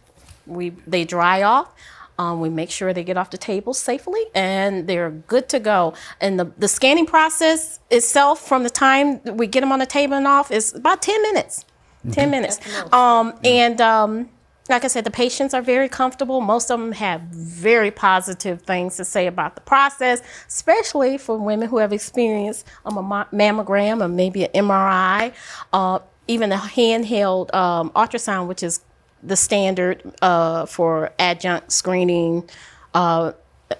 we 0.46 0.70
they 0.86 1.04
dry 1.04 1.42
off. 1.42 1.72
Um, 2.18 2.40
we 2.40 2.50
make 2.50 2.70
sure 2.70 2.92
they 2.92 3.04
get 3.04 3.16
off 3.16 3.30
the 3.30 3.38
table 3.38 3.74
safely 3.74 4.22
and 4.34 4.86
they're 4.86 5.10
good 5.10 5.48
to 5.50 5.58
go. 5.58 5.94
And 6.20 6.38
the, 6.38 6.52
the 6.58 6.68
scanning 6.68 7.06
process 7.06 7.80
itself, 7.90 8.46
from 8.46 8.62
the 8.62 8.70
time 8.70 9.20
we 9.24 9.46
get 9.46 9.60
them 9.60 9.72
on 9.72 9.78
the 9.78 9.86
table 9.86 10.14
and 10.14 10.26
off, 10.26 10.50
is 10.50 10.74
about 10.74 11.02
10 11.02 11.22
minutes. 11.22 11.64
10 12.10 12.30
minutes. 12.30 12.58
Um, 12.92 13.32
and 13.44 13.80
um, 13.80 14.28
like 14.68 14.84
I 14.84 14.88
said, 14.88 15.04
the 15.04 15.10
patients 15.10 15.54
are 15.54 15.62
very 15.62 15.88
comfortable. 15.88 16.40
Most 16.40 16.70
of 16.70 16.80
them 16.80 16.92
have 16.92 17.20
very 17.22 17.90
positive 17.90 18.62
things 18.62 18.96
to 18.96 19.04
say 19.04 19.26
about 19.26 19.54
the 19.54 19.60
process, 19.60 20.22
especially 20.48 21.18
for 21.18 21.38
women 21.38 21.68
who 21.68 21.78
have 21.78 21.92
experienced 21.92 22.66
um, 22.84 22.96
a 22.98 23.26
mammogram 23.32 24.02
or 24.02 24.08
maybe 24.08 24.44
an 24.44 24.50
MRI, 24.66 25.32
uh, 25.72 25.98
even 26.28 26.52
a 26.52 26.56
handheld 26.56 27.52
um, 27.54 27.90
ultrasound, 27.90 28.46
which 28.46 28.62
is 28.62 28.80
the 29.22 29.36
standard 29.36 30.02
uh, 30.22 30.66
for 30.66 31.12
adjunct 31.18 31.72
screening 31.72 32.48
uh, 32.94 33.32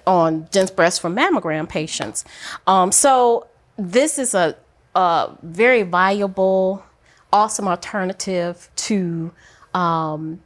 on 0.07 0.43
dense 0.51 0.71
breast 0.71 1.01
for 1.01 1.09
mammogram 1.09 1.67
patients. 1.67 2.23
Um, 2.67 2.91
so 2.91 3.47
this 3.77 4.17
is 4.17 4.33
a, 4.33 4.55
a 4.95 5.31
very 5.43 5.83
viable, 5.83 6.83
awesome 7.31 7.67
alternative 7.67 8.69
to 8.75 9.31
um, 9.73 10.41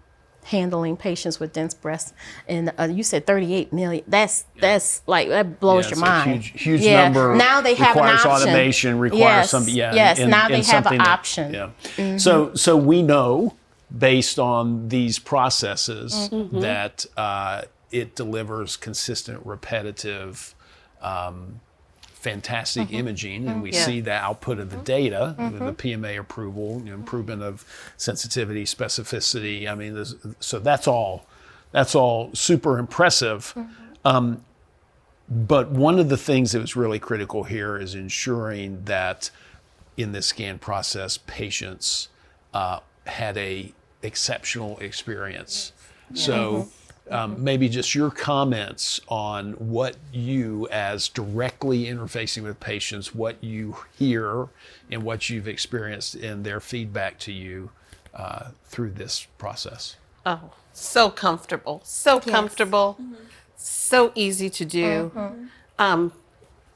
handling 0.45 0.95
patients 0.95 1.39
with 1.39 1.51
dense 1.53 1.73
breasts. 1.73 2.13
And 2.47 2.71
uh, 2.79 2.85
you 2.89 3.03
said 3.03 3.27
38 3.27 3.73
million. 3.73 4.03
That's 4.07 4.45
that's 4.59 5.01
like 5.05 5.27
that 5.29 5.59
blows 5.59 5.85
Yeah, 5.85 5.89
your 5.95 5.99
mind. 5.99 6.43
huge- 6.43 6.61
huge 6.63 6.81
yeah. 6.81 7.03
number 7.03 7.35
Now 7.35 7.59
they 7.61 7.75
have 7.75 7.97
an 7.97 8.03
option. 8.05 8.31
automation, 8.31 8.97
requires 8.99 9.21
yes. 9.21 9.49
some 9.51 9.67
yeah. 9.67 9.93
Yes. 9.93 10.19
and- 10.19 10.31
now 10.31 10.45
and 10.45 10.53
they 10.53 10.61
have 10.61 10.85
an 10.87 10.97
that- 10.99 11.07
option. 11.07 11.53
Yeah. 11.53 12.17
So 12.17 12.53
so 12.55 12.77
we 12.77 13.01
know 13.03 13.56
based 13.95 14.39
on 14.39 14.89
these 14.89 15.19
processes 15.19 16.29
Mm-hmm. 16.31 16.59
that 16.59 17.05
uh, 17.15 17.63
it 17.91 18.15
delivers 18.15 18.77
consistent, 18.77 19.45
repetitive. 19.45 20.55
Um, 21.01 21.61
Fantastic 22.13 22.87
Mm-hmm. 22.87 22.95
imaging, 22.97 23.47
and 23.47 23.61
we 23.61 23.71
Yeah. 23.71 23.85
see 23.85 24.01
the 24.01 24.11
output 24.11 24.59
of 24.59 24.69
the 24.71 24.77
data, 24.77 25.35
Mm-hmm. 25.39 25.65
the 25.65 25.71
PMA 25.73 26.19
approval, 26.19 26.79
you 26.83 26.89
know, 26.89 26.95
improvement 26.95 27.41
of 27.43 27.63
sensitivity, 27.95 28.65
specificity. 28.65 29.67
I 29.69 29.75
mean, 29.75 30.03
so 30.39 30.59
that's 30.59 30.87
all, 30.87 31.25
that's 31.71 31.95
all 31.95 32.31
super 32.33 32.79
impressive. 32.79 33.55
Um, 34.03 34.43
but 35.29 35.69
one 35.71 35.99
of 35.99 36.09
the 36.09 36.17
things 36.17 36.51
that 36.53 36.59
was 36.59 36.75
really 36.75 36.99
critical 36.99 37.43
here 37.43 37.77
is 37.77 37.95
ensuring 37.95 38.83
that 38.85 39.29
in 39.95 40.11
this 40.11 40.25
scan 40.27 40.57
process, 40.59 41.19
patients 41.27 42.09
uh, 42.53 42.79
had 43.07 43.37
a 43.37 43.73
exceptional 44.03 44.77
experience. 44.79 45.73
So 46.13 46.69
um, 47.09 47.43
maybe 47.43 47.69
just 47.69 47.95
your 47.95 48.11
comments 48.11 48.99
on 49.07 49.53
what 49.53 49.95
you, 50.11 50.67
as 50.71 51.07
directly 51.07 51.85
interfacing 51.85 52.43
with 52.43 52.59
patients, 52.59 53.13
what 53.13 53.41
you 53.43 53.77
hear 53.97 54.47
and 54.91 55.03
what 55.03 55.29
you've 55.29 55.47
experienced 55.47 56.15
in 56.15 56.43
their 56.43 56.59
feedback 56.59 57.19
to 57.19 57.31
you 57.31 57.71
uh, 58.13 58.49
through 58.65 58.91
this 58.91 59.27
process. 59.37 59.95
Oh, 60.25 60.51
so 60.73 61.09
comfortable, 61.09 61.81
so 61.83 62.19
comfortable, 62.19 62.97
so 63.55 64.11
easy 64.15 64.49
to 64.49 64.65
do. 64.65 65.11
Um, 65.79 66.11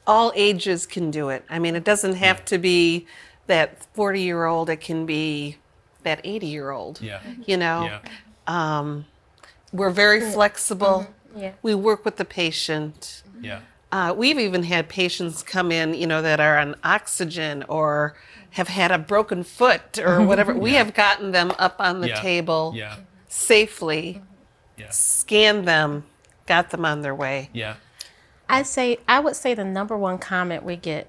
all 0.06 0.32
ages 0.34 0.86
can 0.86 1.10
do 1.10 1.28
it. 1.28 1.44
I 1.48 1.58
mean, 1.58 1.76
it 1.76 1.84
doesn't 1.84 2.14
have 2.14 2.44
to 2.46 2.58
be 2.58 3.06
that 3.46 3.84
40 3.94 4.20
year 4.20 4.44
old, 4.46 4.70
it 4.70 4.80
can 4.80 5.06
be 5.06 5.58
that 6.04 6.20
80 6.24 6.46
year 6.46 6.70
old. 6.70 7.00
Yeah. 7.00 7.20
You 7.46 7.56
know, 7.56 7.84
Yeah. 7.84 7.98
um, 8.46 9.06
we're 9.72 9.90
very 9.90 10.20
flexible. 10.20 11.06
Yeah. 11.36 11.52
We 11.62 11.74
work 11.74 12.04
with 12.04 12.16
the 12.16 12.24
patient. 12.24 13.22
Yeah. 13.40 13.60
Uh, 13.90 14.14
we've 14.16 14.38
even 14.38 14.62
had 14.64 14.88
patients 14.88 15.42
come 15.42 15.70
in, 15.72 15.94
you 15.94 16.06
know, 16.06 16.22
that 16.22 16.40
are 16.40 16.58
on 16.58 16.74
oxygen 16.84 17.64
or 17.68 18.14
have 18.50 18.68
had 18.68 18.90
a 18.90 18.98
broken 18.98 19.42
foot 19.44 19.98
or 19.98 20.22
whatever. 20.26 20.54
We 20.54 20.72
have 20.74 20.94
gotten 20.94 21.32
them 21.32 21.52
up 21.58 21.76
on 21.78 22.00
the 22.00 22.08
Yeah. 22.08 22.20
table 22.20 22.72
Yeah. 22.74 22.96
safely, 23.28 24.22
Yeah. 24.76 24.90
scanned 24.90 25.66
them, 25.66 26.04
got 26.46 26.70
them 26.70 26.84
on 26.84 27.00
their 27.02 27.14
way. 27.14 27.50
Yeah. 27.52 27.74
I 28.48 28.62
say 28.62 28.98
I 29.08 29.20
would 29.20 29.36
say 29.36 29.54
the 29.54 29.64
number 29.64 29.96
one 29.96 30.18
comment 30.18 30.62
we 30.64 30.76
get, 30.76 31.08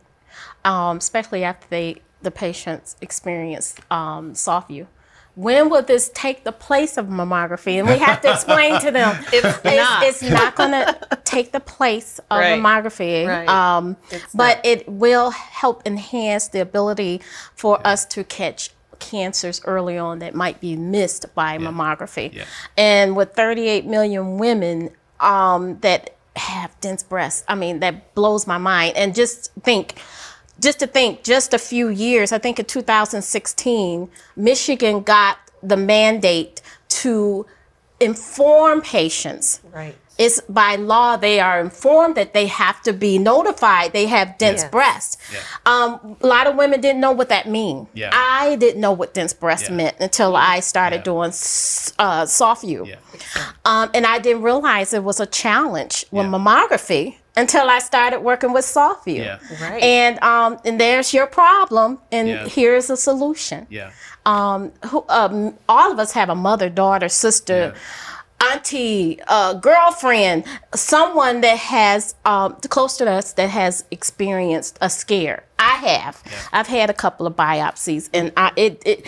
um, 0.64 0.98
especially 0.98 1.44
after 1.44 1.68
they 1.70 2.02
the 2.24 2.32
patients 2.32 2.96
experience 3.02 3.76
um, 3.92 4.34
SoftVue. 4.34 4.88
When 5.36 5.70
will 5.72 5.82
this 5.82 6.12
take 6.14 6.44
the 6.44 6.52
place 6.52 6.96
of 6.96 7.08
mammography? 7.08 7.80
And 7.80 7.88
we 7.88 7.98
have 7.98 8.22
to 8.22 8.32
explain 8.32 8.80
to 8.82 8.92
them 8.92 9.18
It's 9.34 9.64
not. 9.64 10.04
It's, 10.04 10.22
not 10.22 10.56
going 10.56 10.72
to 10.72 11.20
take 11.24 11.52
the 11.52 11.60
place 11.60 12.20
of 12.30 12.40
Right. 12.40 12.60
mammography. 12.60 13.28
Right. 13.28 13.50
Um, 13.50 13.98
but 14.36 14.58
not. 14.58 14.66
it 14.66 14.88
will 14.88 15.32
help 15.32 15.82
enhance 15.88 16.50
the 16.50 16.60
ability 16.60 17.22
for 17.56 17.86
us 17.86 18.06
to 18.08 18.24
catch 18.24 18.70
cancers 19.00 19.60
early 19.66 19.98
on 19.98 20.20
that 20.20 20.36
might 20.36 20.62
be 20.62 20.76
missed 20.76 21.26
by 21.34 21.58
mammography. 21.58 22.32
Yeah. 22.34 22.46
And 22.78 23.16
with 23.16 23.34
38 23.34 23.86
million 23.88 24.38
women 24.38 24.92
um, 25.20 25.80
that 25.80 26.16
have 26.36 26.80
dense 26.80 27.02
breasts, 27.02 27.44
I 27.48 27.56
mean, 27.56 27.80
that 27.80 28.14
blows 28.14 28.46
my 28.46 28.60
mind. 28.60 28.96
And 28.98 29.16
just 29.16 29.52
think, 29.64 29.96
just 30.60 30.80
to 30.80 30.88
think, 30.88 31.24
just 31.24 31.54
a 31.54 31.60
few 31.60 31.90
years, 31.90 32.32
I 32.32 32.38
think 32.38 32.60
in 32.60 32.66
2016, 32.66 34.10
Michigan 34.36 35.02
got 35.02 35.38
the 35.62 35.78
mandate 35.78 36.62
to 36.90 37.46
inform 38.00 38.82
patients 38.82 39.62
Right. 39.72 39.96
it's 40.18 40.42
by 40.50 40.76
law 40.76 41.16
they 41.16 41.40
are 41.40 41.60
informed 41.62 42.16
that 42.16 42.34
they 42.34 42.48
have 42.48 42.82
to 42.82 42.92
be 42.92 43.18
notified 43.18 43.94
they 43.94 44.08
have 44.08 44.38
dense 44.38 44.62
Yes. 44.64 44.72
breasts. 44.72 45.18
Yeah. 45.32 45.40
Um, 45.66 46.18
a 46.22 46.28
lot 46.28 46.46
of 46.48 46.56
women 46.56 46.82
didn't 46.82 47.00
know 47.00 47.12
what 47.14 47.30
that 47.30 47.48
mean. 47.48 47.88
Yeah. 47.94 48.10
I 48.14 48.56
didn't 48.58 48.82
know 48.82 48.92
what 48.92 49.14
dense 49.14 49.32
breasts 49.34 49.70
Yeah. 49.70 49.76
meant 49.76 49.96
until 50.02 50.36
I 50.36 50.60
started 50.60 50.98
Yeah. 50.98 51.04
doing 51.04 51.30
uh, 51.98 52.26
SoftVue. 52.26 52.88
Yeah. 52.90 52.96
Um, 53.64 53.90
and 53.94 54.06
I 54.06 54.20
didn't 54.20 54.42
realize 54.44 54.94
it 54.94 55.04
was 55.04 55.20
a 55.22 55.26
challenge 55.26 56.06
with 56.12 56.26
Yeah. 56.26 56.32
mammography 56.32 57.16
until 57.36 57.70
I 57.70 57.80
started 57.80 58.20
working 58.20 58.54
with 58.54 58.66
SoftVue. 58.66 59.18
Yeah. 59.18 59.40
Right. 59.62 59.82
And 59.84 60.22
um, 60.24 60.60
and 60.66 60.80
there's 60.80 61.14
your 61.14 61.28
problem, 61.28 62.00
and 62.12 62.28
Yeah. 62.28 62.48
here's 62.48 62.90
a 62.90 62.98
solution 62.98 63.66
Yeah. 63.70 63.92
um, 64.26 64.72
who, 64.90 65.04
um, 65.10 65.56
all 65.68 65.92
of 65.92 66.00
us 66.00 66.12
have 66.14 66.30
a 66.30 66.36
mother, 66.36 66.70
daughter, 66.70 67.10
sister, 67.10 67.74
auntie, 68.52 69.20
uh, 69.28 69.54
girlfriend, 69.54 70.44
someone 70.76 71.42
that 71.42 71.58
has 71.58 72.16
um, 72.26 72.56
close 72.70 72.98
to 72.98 73.10
us 73.10 73.34
that 73.34 73.50
has 73.50 73.86
experienced 73.90 74.78
a 74.82 74.90
scare. 74.90 75.44
I 75.58 75.76
have. 75.76 76.22
I've 76.52 76.68
had 76.68 76.90
a 76.90 76.94
couple 76.94 77.26
of 77.26 77.36
biopsies, 77.36 78.10
and 78.14 78.32
I 78.38 78.52
it, 78.56 78.82
it 78.86 79.08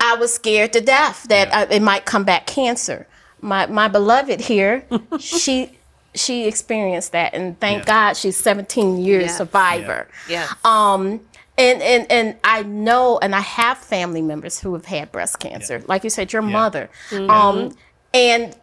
I 0.00 0.14
was 0.16 0.32
scared 0.34 0.72
to 0.74 0.80
death 0.80 1.26
that 1.28 1.48
Yeah. 1.48 1.58
I, 1.70 1.74
it 1.74 1.82
might 1.82 2.04
come 2.04 2.24
back 2.24 2.46
cancer. 2.46 3.06
My 3.40 3.66
my 3.66 3.88
beloved 3.88 4.40
here, 4.40 4.84
she 5.18 5.78
she 6.14 6.46
experienced 6.46 7.12
that, 7.12 7.34
and 7.34 7.58
thank 7.60 7.80
Yeah. 7.86 7.94
God 7.94 8.16
she's 8.16 8.36
17 8.36 8.98
years 8.98 9.24
Yes. 9.24 9.38
survivor. 9.38 10.08
Yes. 10.28 10.52
Um, 10.64 11.20
and, 11.58 11.82
and 11.82 12.10
and 12.10 12.36
I 12.44 12.62
know, 12.62 13.18
and 13.18 13.34
I 13.34 13.40
have 13.40 13.78
family 13.78 14.22
members 14.22 14.58
who 14.60 14.72
have 14.74 14.86
had 14.86 15.12
breast 15.12 15.38
cancer, 15.38 15.82
like 15.86 16.02
you 16.04 16.10
said, 16.10 16.32
your 16.32 16.42
mother. 16.42 16.88
Um, 17.12 17.76
and 18.14 18.56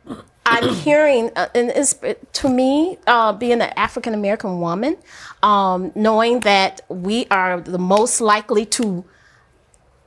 I'm 0.46 0.70
hearing, 0.86 1.30
uh, 1.36 1.48
and 1.54 1.70
it's, 1.70 1.96
to 2.34 2.50
me, 2.50 2.98
uh, 3.06 3.34
being 3.34 3.62
an 3.62 3.74
African 3.76 4.14
American 4.16 4.60
woman, 4.60 4.98
um, 5.44 5.92
knowing 5.96 6.40
that 6.42 6.82
we 6.90 7.28
are 7.30 7.62
the 7.62 7.78
most 7.80 8.22
likely 8.22 8.66
to, 8.78 9.06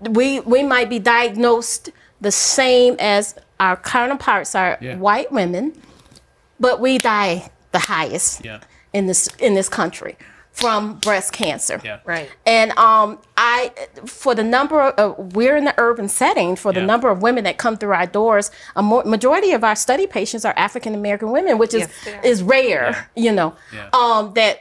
we 0.01 0.41
we 0.41 0.63
might 0.63 0.91
be 0.91 0.99
diagnosed 0.99 1.91
the 2.21 2.33
same 2.33 2.97
as 2.99 3.37
our 3.61 3.77
counterparts 3.77 4.55
are 4.57 4.77
Yeah. 4.81 4.97
white 4.97 5.31
women, 5.33 5.73
but 6.63 6.75
we 6.81 6.93
die 6.99 7.35
the 7.73 7.79
highest 7.95 8.45
Yeah. 8.45 8.61
in 8.93 9.07
this 9.11 9.23
in 9.47 9.53
this 9.55 9.69
country 9.69 10.15
from 10.63 10.99
breast 11.07 11.31
cancer. 11.33 11.81
Yeah. 11.83 12.01
Right. 12.05 12.29
And 12.45 12.69
um, 12.89 13.09
I, 13.39 13.73
for 14.05 14.35
the 14.35 14.45
number 14.57 14.79
of, 14.83 15.35
we're 15.35 15.57
in 15.57 15.65
the 15.65 15.75
urban 15.79 16.09
setting, 16.11 16.57
for 16.57 16.71
the 16.75 16.81
Yeah. 16.81 16.93
number 16.93 17.09
of 17.09 17.23
women 17.23 17.45
that 17.45 17.57
come 17.57 17.79
through 17.79 17.95
our 18.01 18.07
doors, 18.21 18.51
a 18.77 18.83
mo- 18.83 19.03
majority 19.17 19.53
of 19.53 19.63
our 19.65 19.75
study 19.87 20.07
patients 20.07 20.45
are 20.45 20.53
African 20.69 20.95
American 20.95 21.29
women, 21.33 21.57
which 21.63 21.73
is 21.73 21.89
Yes, 22.05 22.25
is 22.33 22.43
rare, 22.43 23.09
you 23.17 23.33
know, 23.33 23.55
Yeah. 23.73 23.89
um, 24.01 24.35
that 24.35 24.55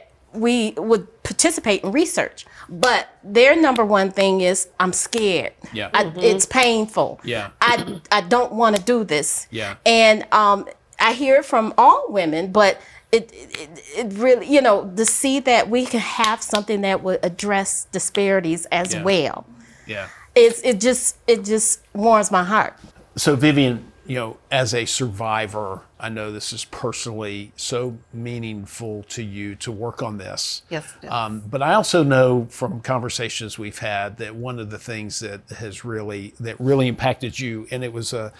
we 0.46 0.72
would 0.78 1.04
participate 1.24 1.84
in 1.84 1.92
research. 1.92 2.46
But 2.70 3.02
their 3.22 3.54
number 3.54 3.84
one 3.84 4.10
thing 4.12 4.40
is, 4.40 4.68
I'm 4.80 4.94
scared. 4.94 5.52
Yeah. 5.74 5.90
I, 5.92 6.10
It's 6.16 6.46
painful. 6.46 7.20
Yeah. 7.22 7.50
I, 7.60 8.00
I 8.10 8.20
don't 8.22 8.52
want 8.60 8.76
to 8.76 8.82
do 8.82 9.04
this. 9.04 9.46
Yeah. 9.50 9.74
And 9.84 10.24
um, 10.32 10.58
I 11.02 11.12
hear 11.12 11.36
it 11.36 11.44
from 11.44 11.74
all 11.76 12.06
women, 12.08 12.52
but 12.52 12.80
it, 13.10 13.30
it, 13.32 13.84
it 13.96 14.12
really, 14.14 14.46
you 14.46 14.62
know, 14.62 14.90
to 14.96 15.04
see 15.04 15.40
that 15.40 15.68
we 15.68 15.84
can 15.84 16.00
have 16.00 16.42
something 16.42 16.80
that 16.80 17.02
would 17.02 17.20
address 17.22 17.86
disparities 17.92 18.64
as 18.66 18.94
Yeah. 18.94 19.02
well. 19.02 19.46
Yeah. 19.86 20.08
It's, 20.34 20.62
it 20.62 20.80
just, 20.80 21.18
it 21.26 21.44
just 21.44 21.80
warms 21.92 22.30
my 22.30 22.44
heart. 22.44 22.74
So 23.16 23.36
Vivian, 23.36 23.92
you 24.06 24.16
know, 24.16 24.38
as 24.50 24.72
a 24.74 24.86
survivor, 24.86 25.82
I 26.00 26.08
know 26.08 26.32
this 26.32 26.52
is 26.52 26.64
personally 26.64 27.52
so 27.56 27.98
meaningful 28.12 29.04
to 29.10 29.22
you 29.22 29.54
to 29.56 29.70
work 29.70 30.02
on 30.02 30.18
this. 30.18 30.62
Yes. 30.70 30.92
Um, 31.08 31.42
but 31.46 31.62
I 31.62 31.74
also 31.74 32.02
know 32.02 32.46
from 32.50 32.80
conversations 32.80 33.58
we've 33.58 33.78
had 33.78 34.16
that 34.16 34.34
one 34.34 34.58
of 34.58 34.70
the 34.70 34.78
things 34.78 35.20
that 35.20 35.42
has 35.58 35.84
really 35.84 36.34
that 36.40 36.58
really 36.58 36.88
impacted 36.88 37.38
you, 37.38 37.68
and 37.70 37.84
it 37.84 37.92
was 37.92 38.12
a, 38.12 38.32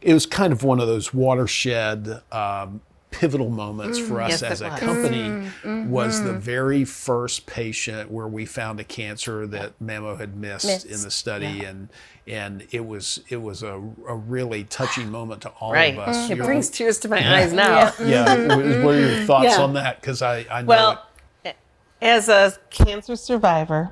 it 0.00 0.14
was 0.14 0.26
kind 0.26 0.52
of 0.52 0.62
one 0.62 0.80
of 0.80 0.86
those 0.86 1.12
watershed. 1.14 2.22
Um, 2.32 2.80
pivotal 3.10 3.48
moments 3.48 3.98
for 3.98 4.16
mm, 4.16 4.24
us 4.26 4.42
Yes, 4.42 4.42
as 4.42 4.60
a 4.60 4.68
was. 4.68 4.80
company 4.80 5.22
mm, 5.62 5.88
was 5.88 6.22
the 6.22 6.30
mm-hmm. 6.30 6.38
very 6.40 6.84
first 6.84 7.46
patient 7.46 8.10
where 8.10 8.28
we 8.28 8.44
found 8.44 8.80
a 8.80 8.84
cancer 8.84 9.46
that 9.46 9.72
mammo 9.82 10.18
had 10.18 10.36
missed, 10.36 10.66
Missed, 10.66 10.86
in 10.86 11.00
the 11.00 11.10
study 11.10 11.64
and 11.64 11.88
and 12.26 12.66
it 12.70 12.84
was 12.86 13.20
it 13.30 13.38
was 13.38 13.62
a, 13.62 13.72
a 14.06 14.14
really 14.14 14.64
touching 14.64 15.10
moment 15.10 15.40
to 15.42 15.48
all 15.58 15.72
Right. 15.72 15.94
of 15.94 16.00
us. 16.00 16.28
Mm, 16.28 16.32
it 16.32 16.38
brings 16.44 16.68
tears 16.68 16.98
to 17.00 17.08
my 17.08 17.36
eyes 17.36 17.52
now. 17.52 17.92
yeah, 17.98 18.36
mm-hmm. 18.36 18.48
what 18.48 18.84
what 18.84 18.94
are 18.94 19.00
your 19.00 19.24
thoughts 19.24 19.56
Yeah. 19.56 19.62
on 19.62 19.72
that? 19.74 20.00
Because 20.00 20.20
I, 20.20 20.44
I 20.50 20.60
know 20.60 20.68
Well, 20.68 21.06
it. 21.44 21.56
as 22.02 22.28
a 22.28 22.52
cancer 22.68 23.16
survivor, 23.16 23.90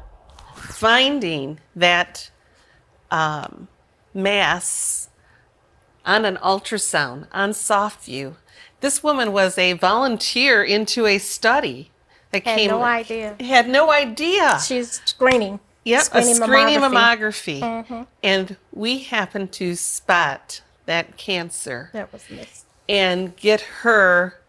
finding 0.54 1.58
that 1.74 2.30
um, 3.10 3.68
mass 4.12 5.05
on 6.06 6.24
an 6.24 6.36
ultrasound 6.38 7.26
on 7.32 7.50
SoftVue, 7.50 8.36
this 8.80 9.02
woman 9.02 9.32
was 9.32 9.58
a 9.58 9.72
volunteer 9.74 10.62
into 10.62 11.06
a 11.06 11.18
study 11.18 11.90
that 12.30 12.44
Had 12.46 12.58
came. 12.58 12.70
no 12.70 12.82
idea. 12.82 13.36
Had 13.40 13.68
no 13.68 13.90
idea. 13.90 14.58
She's 14.64 15.00
screening. 15.04 15.60
Yep, 15.84 16.02
screening 16.02 16.30
a 16.32 16.34
screening 16.36 16.78
mammography. 16.80 17.60
mammography. 17.60 17.60
Mm-hmm. 17.60 18.02
And 18.22 18.56
we 18.72 18.98
happened 19.00 19.52
to 19.52 19.74
spot 19.76 20.62
that 20.86 21.16
cancer 21.16 21.90
That 21.92 22.12
was 22.12 22.28
missed. 22.30 22.64
and 22.88 23.36
get 23.36 23.60
her 23.82 24.40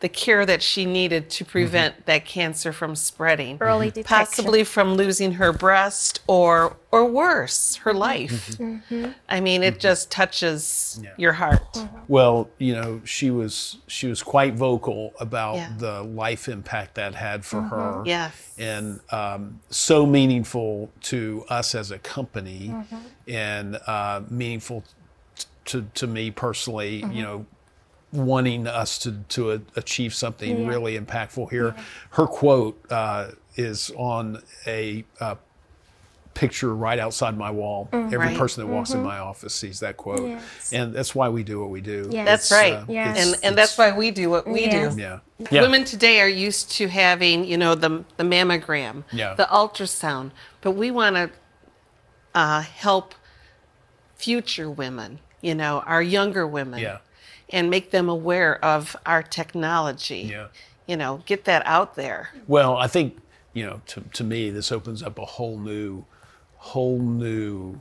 the 0.00 0.08
care 0.08 0.46
that 0.46 0.62
she 0.62 0.84
needed 0.84 1.28
to 1.30 1.44
mm-hmm. 1.44 1.50
prevent 1.50 2.06
that 2.06 2.24
cancer 2.24 2.72
from 2.72 2.94
spreading. 2.94 3.58
Early 3.60 3.88
mm-hmm. 3.88 3.94
detection. 3.94 4.26
Possibly 4.26 4.64
from 4.64 4.94
losing 4.94 5.32
her 5.32 5.52
breast 5.52 6.20
or 6.26 6.76
or 6.90 7.04
worse, 7.04 7.76
her 7.76 7.92
mm-hmm. 7.92 7.98
life. 9.04 9.14
I 9.28 9.40
mean, 9.40 9.62
it 9.62 9.78
just 9.80 10.10
touches 10.10 11.00
your 11.16 11.32
heart. 11.32 11.60
Uh-huh. 11.74 11.86
Well, 12.08 12.50
you 12.58 12.74
know, 12.74 13.00
she 13.04 13.30
was 13.30 13.78
she 13.86 14.06
was 14.06 14.22
quite 14.22 14.54
vocal 14.54 15.12
about 15.20 15.56
Yeah. 15.56 15.72
the 15.76 16.02
life 16.02 16.48
impact 16.48 16.94
that 16.94 17.14
had 17.14 17.44
for 17.44 17.62
her. 17.62 18.02
Yes. 18.04 18.54
and 18.58 19.00
um, 19.10 19.60
so 19.70 20.06
meaningful 20.06 20.90
to 21.02 21.44
us 21.48 21.74
as 21.74 21.90
a 21.90 21.98
company, 21.98 22.74
and 23.26 23.78
uh, 23.86 24.22
meaningful 24.30 24.84
t- 25.36 25.46
to 25.66 25.86
to 25.94 26.06
me 26.06 26.30
personally. 26.30 27.04
You 27.12 27.22
know, 27.22 27.46
wanting 28.12 28.66
us 28.66 28.98
to 29.00 29.12
to 29.30 29.62
achieve 29.76 30.14
something 30.14 30.66
really 30.66 30.98
impactful 30.98 31.50
here. 31.50 31.74
Her 32.10 32.26
quote 32.26 32.80
uh, 32.90 33.28
is 33.56 33.90
on 33.96 34.42
a. 34.66 35.04
Uh, 35.20 35.34
picture 36.34 36.72
right 36.72 37.00
outside 37.00 37.36
my 37.36 37.50
wall 37.50 37.88
every 37.92 38.16
Right. 38.16 38.38
person 38.38 38.64
that 38.64 38.72
walks 38.72 38.92
in 38.92 39.02
my 39.02 39.18
office 39.18 39.52
sees 39.52 39.80
that 39.80 39.96
quote 39.96 40.20
Yes. 40.28 40.72
and 40.72 40.94
that's 40.94 41.12
why 41.12 41.28
we 41.28 41.42
do 41.42 41.58
what 41.58 41.68
we 41.70 41.80
do 41.80 42.08
Yes. 42.12 42.26
That's 42.26 42.42
It's, 42.44 42.52
right. 42.52 42.72
uh, 42.74 42.84
Yes. 42.86 43.08
it's- 43.18 43.32
And 43.34 43.44
and 43.44 43.58
that's 43.58 43.76
why 43.76 43.90
we 43.90 44.12
do 44.12 44.30
what 44.30 44.46
we 44.46 44.60
Yes. 44.66 44.94
do. 44.94 45.00
yeah 45.00 45.18
yeah 45.50 45.62
Women 45.62 45.82
today 45.84 46.20
are 46.20 46.28
used 46.28 46.70
to 46.76 46.86
having, 46.86 47.44
you 47.44 47.56
know, 47.56 47.74
the 47.74 48.04
the 48.18 48.22
mammogram, 48.22 49.02
Yeah. 49.10 49.34
the 49.34 49.46
ultrasound, 49.50 50.30
but 50.60 50.72
we 50.72 50.92
want 50.92 51.16
to 51.16 51.30
uh, 52.36 52.60
help 52.60 53.16
future 54.14 54.70
women, 54.70 55.18
you 55.40 55.56
know, 55.56 55.80
our 55.86 56.02
younger 56.02 56.46
women, 56.46 56.78
Yeah. 56.78 56.98
And 57.50 57.70
make 57.70 57.90
them 57.90 58.08
aware 58.08 58.62
of 58.64 58.96
our 59.06 59.22
technology. 59.22 60.28
Yeah. 60.30 60.48
You 60.86 60.96
know, 60.96 61.22
get 61.26 61.44
that 61.44 61.62
out 61.66 61.96
there. 61.96 62.30
Well, 62.46 62.76
I 62.76 62.86
think 62.86 63.18
you 63.54 63.66
know, 63.66 63.80
to, 63.86 64.00
to 64.12 64.24
me, 64.24 64.50
this 64.50 64.70
opens 64.70 65.02
up 65.02 65.18
a 65.18 65.24
whole 65.24 65.58
new, 65.58 66.04
whole 66.56 66.98
new 67.00 67.80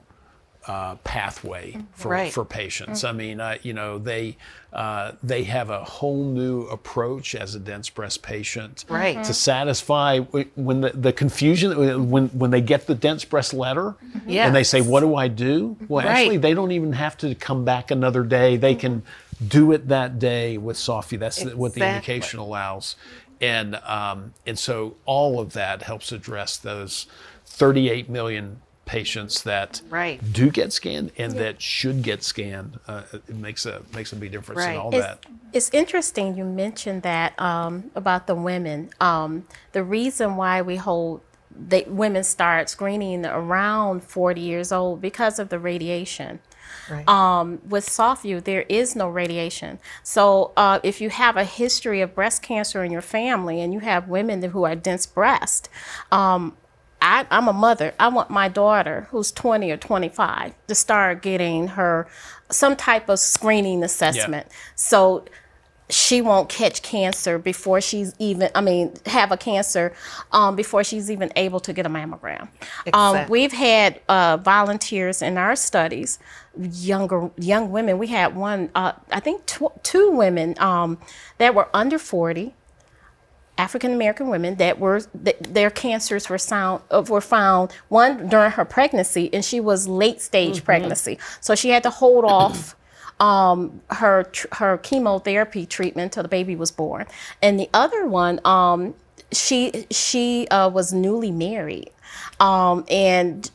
uh, 0.65 0.95
pathway 1.03 1.77
for, 1.93 2.09
Right. 2.09 2.33
for 2.33 2.43
patients. 2.43 3.03
I 3.03 3.11
mean, 3.11 3.39
uh, 3.39 3.57
you 3.61 3.73
know, 3.73 3.97
they 3.99 4.37
uh, 4.73 5.13
they 5.23 5.43
have 5.43 5.69
a 5.69 5.83
whole 5.83 6.25
new 6.25 6.63
approach 6.63 7.35
as 7.35 7.55
a 7.55 7.59
dense 7.59 7.89
breast 7.89 8.21
patient 8.21 8.83
Right. 8.89 9.23
to 9.23 9.33
satisfy 9.33 10.19
when 10.19 10.81
the, 10.81 10.89
the 10.89 11.13
confusion 11.13 12.09
when 12.09 12.27
when 12.29 12.51
they 12.51 12.61
get 12.61 12.87
the 12.87 12.95
dense 12.95 13.23
breast 13.23 13.53
letter 13.53 13.95
and 14.27 14.53
they 14.55 14.63
say, 14.63 14.81
"What 14.81 15.01
do 15.01 15.15
I 15.15 15.27
do?" 15.29 15.77
Well, 15.87 16.05
Right. 16.05 16.11
actually, 16.17 16.37
they 16.37 16.53
don't 16.53 16.71
even 16.71 16.93
have 16.93 17.17
to 17.19 17.33
come 17.35 17.63
back 17.63 17.89
another 17.91 18.23
day. 18.23 18.57
They 18.57 18.75
can 18.75 19.03
do 19.45 19.71
it 19.71 19.87
that 19.89 20.19
day 20.19 20.57
with 20.57 20.77
SoftVue. 20.77 21.19
That's 21.19 21.43
what 21.45 21.73
the 21.73 21.87
indication 21.87 22.39
allows. 22.39 22.95
And 23.39 23.75
um, 23.75 24.33
and 24.45 24.57
so 24.57 24.95
all 25.05 25.39
of 25.39 25.53
that 25.53 25.83
helps 25.83 26.11
address 26.11 26.57
those 26.57 27.05
38 27.45 28.09
million 28.09 28.61
patients 28.85 29.43
that 29.43 29.81
Right. 29.89 30.19
do 30.33 30.49
get 30.49 30.71
scanned 30.73 31.11
and 31.17 31.33
that 31.33 31.61
should 31.61 32.01
get 32.01 32.23
scanned. 32.23 32.79
Uh, 32.87 33.03
it 33.13 33.35
makes 33.35 33.65
a 33.65 33.83
makes 33.93 34.11
a 34.13 34.15
big 34.15 34.31
difference 34.31 34.63
in 34.63 34.75
all 34.77 34.89
It's, 34.95 35.05
that. 35.05 35.25
it's 35.53 35.69
interesting 35.73 36.35
you 36.37 36.45
mentioned 36.45 37.03
that 37.03 37.39
um, 37.39 37.91
about 37.95 38.25
the 38.27 38.33
women. 38.35 38.89
Um, 38.99 39.45
the 39.73 39.83
reason 39.83 40.35
why 40.35 40.61
we 40.61 40.77
hold 40.77 41.21
they, 41.59 41.83
women 41.87 42.23
start 42.23 42.69
screening 42.69 43.25
around 43.25 44.03
40 44.03 44.41
years 44.41 44.71
old 44.71 45.01
because 45.01 45.39
of 45.39 45.49
the 45.49 45.59
radiation. 45.59 46.39
Right. 46.89 47.07
Um, 47.07 47.59
with 47.67 47.87
SoftVue, 47.87 48.43
there 48.43 48.63
is 48.63 48.95
no 48.95 49.09
radiation. 49.09 49.79
So 50.03 50.51
uh, 50.57 50.79
if 50.83 51.01
you 51.01 51.09
have 51.09 51.37
a 51.37 51.43
history 51.43 52.01
of 52.01 52.15
breast 52.15 52.41
cancer 52.41 52.83
in 52.83 52.91
your 52.91 53.01
family 53.01 53.61
and 53.61 53.73
you 53.73 53.79
have 53.79 54.07
women 54.07 54.41
who 54.41 54.63
are 54.63 54.75
dense 54.75 55.05
breast, 55.05 55.69
um, 56.11 56.55
I, 57.01 57.25
I'm 57.29 57.47
a 57.47 57.53
mother. 57.53 57.93
I 57.99 58.07
want 58.07 58.29
my 58.29 58.47
daughter, 58.47 59.07
who's 59.11 59.31
20 59.31 59.69
or 59.71 59.77
25, 59.77 60.53
to 60.67 60.75
start 60.75 61.21
getting 61.21 61.69
her 61.69 62.07
some 62.49 62.75
type 62.75 63.09
of 63.09 63.19
screening 63.19 63.83
assessment. 63.83 64.47
So 64.75 65.25
she 65.89 66.21
won't 66.21 66.49
catch 66.49 66.81
cancer 66.81 67.39
before 67.39 67.79
she's 67.79 68.13
even 68.19 68.49
i 68.55 68.61
mean 68.61 68.93
have 69.05 69.31
a 69.31 69.37
cancer 69.37 69.93
um, 70.31 70.55
before 70.55 70.83
she's 70.83 71.09
even 71.09 71.31
able 71.35 71.59
to 71.61 71.71
get 71.73 71.85
a 71.85 71.89
mammogram. 71.89 72.49
Um, 72.93 73.29
we've 73.29 73.53
had 73.53 74.01
uh, 74.09 74.37
volunteers 74.37 75.21
in 75.21 75.37
our 75.37 75.55
studies 75.55 76.19
younger 76.59 77.29
young 77.37 77.71
women. 77.71 77.97
We 77.97 78.07
had 78.07 78.35
one 78.35 78.69
uh, 78.75 78.93
i 79.11 79.19
think 79.19 79.45
tw- 79.45 79.83
two 79.83 80.11
women 80.11 80.55
um, 80.59 80.97
that 81.37 81.55
were 81.55 81.69
under 81.73 81.97
40 81.99 82.53
African 83.57 83.93
American 83.93 84.29
women 84.29 84.55
that 84.55 84.79
were 84.79 85.01
th- 85.01 85.37
their 85.39 85.69
cancers 85.69 86.29
were 86.29 86.37
sound 86.37 86.81
uh, 86.91 87.03
were 87.07 87.21
found 87.21 87.71
one 87.87 88.27
during 88.27 88.51
her 88.51 88.65
pregnancy 88.65 89.33
and 89.33 89.43
she 89.43 89.59
was 89.59 89.87
late 89.87 90.21
stage 90.21 90.63
pregnancy. 90.63 91.17
So 91.41 91.55
she 91.55 91.69
had 91.69 91.83
to 91.83 91.89
hold 91.89 92.23
off 92.25 92.75
um, 93.19 93.81
her 93.89 94.23
tr- 94.23 94.47
her 94.53 94.77
chemotherapy 94.77 95.65
treatment 95.65 96.13
till 96.13 96.23
the 96.23 96.29
baby 96.29 96.55
was 96.55 96.71
born 96.71 97.05
and 97.41 97.59
the 97.59 97.69
other 97.73 98.05
one 98.07 98.39
um, 98.45 98.93
she 99.31 99.85
she 99.91 100.47
uh, 100.49 100.69
was 100.69 100.93
newly 100.93 101.31
married 101.31 101.89
um, 102.39 102.85
and 102.89 103.49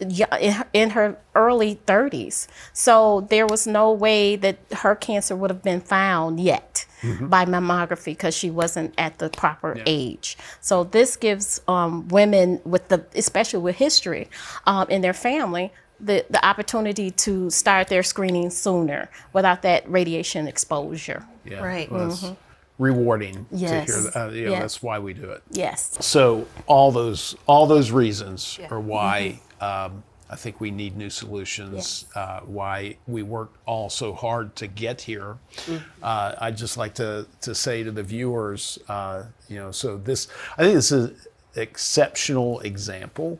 in 0.72 0.90
her- 0.90 1.16
early 1.34 1.80
30s. 1.86 2.46
So 2.72 3.26
there 3.30 3.46
was 3.46 3.66
no 3.66 3.92
way 3.92 4.36
that 4.36 4.58
her 4.72 4.94
cancer 4.94 5.34
would 5.36 5.50
have 5.50 5.62
been 5.62 5.80
found 5.80 6.40
yet 6.40 6.84
by 7.20 7.44
mammography 7.44 8.06
because 8.06 8.32
she 8.32 8.48
wasn't 8.48 8.94
at 8.96 9.18
the 9.18 9.28
proper 9.28 9.76
age. 9.86 10.36
So 10.60 10.84
this 10.84 11.16
gives 11.16 11.60
um, 11.66 12.06
women 12.08 12.60
with 12.64 12.88
the, 12.88 13.04
especially 13.16 13.58
with 13.60 13.76
history 13.76 14.28
um, 14.66 14.86
in 14.88 15.00
their 15.02 15.12
family, 15.14 15.72
the, 16.02 16.26
the 16.28 16.44
opportunity 16.44 17.10
to 17.12 17.48
start 17.50 17.88
their 17.88 18.02
screening 18.02 18.50
sooner 18.50 19.08
without 19.32 19.62
that 19.62 19.88
radiation 19.90 20.48
exposure. 20.48 21.24
Yeah. 21.44 21.62
Right. 21.64 21.90
Well, 21.90 22.10
it's 22.10 22.32
rewarding 22.78 23.46
Mm-hmm. 23.46 23.56
Yes. 23.56 23.86
to 23.86 23.92
hear 23.92 24.02
that. 24.10 24.16
Uh, 24.16 24.30
you 24.30 24.44
know, 24.46 24.50
Yes. 24.52 24.60
That's 24.62 24.82
why 24.82 24.98
we 24.98 25.14
do 25.14 25.30
it. 25.30 25.42
Yes. 25.50 25.96
So 26.00 26.46
all 26.66 26.90
those 26.92 27.36
all 27.46 27.66
those 27.66 27.90
reasons 27.90 28.58
are 28.70 28.80
why 28.80 29.40
Mm-hmm. 29.60 29.94
um, 29.94 30.02
I 30.30 30.36
think 30.36 30.60
we 30.62 30.70
need 30.70 30.96
new 30.96 31.10
solutions. 31.10 32.06
Uh, 32.14 32.40
why 32.40 32.96
we 33.06 33.22
worked 33.22 33.58
all 33.66 33.90
so 33.90 34.14
hard 34.14 34.56
to 34.56 34.66
get 34.66 35.02
here. 35.02 35.36
Mm. 35.66 35.82
Uh, 36.02 36.34
I'd 36.40 36.56
just 36.56 36.78
like 36.78 36.94
to 36.94 37.26
to 37.42 37.54
say 37.54 37.82
to 37.82 37.90
the 37.92 38.02
viewers, 38.02 38.78
uh, 38.88 39.24
you 39.48 39.56
know, 39.58 39.70
so 39.72 39.98
this 39.98 40.28
I 40.56 40.62
think 40.62 40.74
this 40.74 40.90
is 40.90 41.10
an 41.10 41.16
exceptional 41.54 42.60
example 42.60 43.38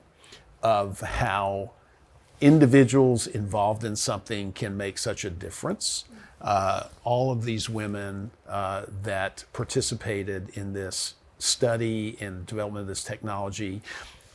of 0.63 1.01
how 1.01 1.71
individuals 2.43 3.27
involved 3.27 3.85
in 3.85 3.97
something 3.97 4.53
can 4.53 4.77
make 4.77 4.99
such 4.99 5.25
a 5.25 5.31
difference. 5.31 6.05
Uh, 6.41 6.89
all 7.05 7.31
of 7.31 7.45
these 7.45 7.71
women 7.71 8.33
uh, 8.49 8.83
that 9.03 9.45
participated 9.53 10.51
in 10.55 10.73
this 10.73 11.15
study 11.39 12.17
and 12.21 12.45
development 12.47 12.83
of 12.83 12.89
this 12.89 13.05
technology, 13.05 13.81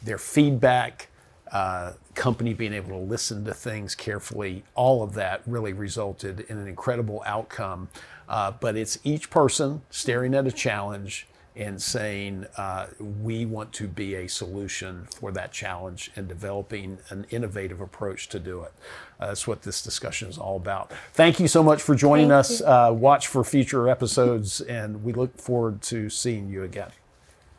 their 0.01 0.17
feedback 0.17 1.09
uh, 1.51 1.93
company 2.15 2.53
being 2.53 2.73
able 2.73 2.89
to 2.89 2.97
listen 2.97 3.43
to 3.45 3.53
things 3.53 3.93
carefully, 3.93 4.63
all 4.73 5.03
of 5.03 5.13
that 5.13 5.41
really 5.45 5.73
resulted 5.73 6.41
in 6.49 6.57
an 6.57 6.67
incredible 6.67 7.21
outcome. 7.25 7.89
Uh, 8.29 8.51
but 8.51 8.75
it's 8.75 8.99
each 9.03 9.29
person 9.29 9.81
staring 9.89 10.33
at 10.33 10.47
a 10.47 10.51
challenge 10.51 11.27
and 11.57 11.81
saying, 11.81 12.45
uh, 12.57 12.87
we 13.21 13.45
want 13.45 13.73
to 13.73 13.87
be 13.87 14.15
a 14.15 14.27
solution 14.27 15.07
for 15.15 15.31
that 15.31 15.51
challenge 15.51 16.11
and 16.15 16.27
developing 16.27 16.99
an 17.09 17.25
innovative 17.29 17.81
approach 17.81 18.29
to 18.29 18.39
do 18.39 18.61
it. 18.63 18.73
Uh, 19.19 19.27
that's 19.27 19.47
what 19.47 19.63
this 19.63 19.81
discussion 19.81 20.29
is 20.29 20.37
all 20.37 20.55
about. 20.55 20.91
Thank 21.13 21.39
you 21.39 21.47
so 21.47 21.63
much 21.63 21.81
for 21.81 21.95
joining 21.95 22.29
Thank 22.29 22.39
us. 22.39 22.61
Uh, 22.61 22.91
watch 22.93 23.27
for 23.27 23.43
future 23.43 23.89
episodes, 23.89 24.61
and 24.61 25.03
we 25.03 25.13
look 25.13 25.37
forward 25.39 25.81
to 25.83 26.09
seeing 26.09 26.49
you 26.49 26.63
again. 26.63 26.91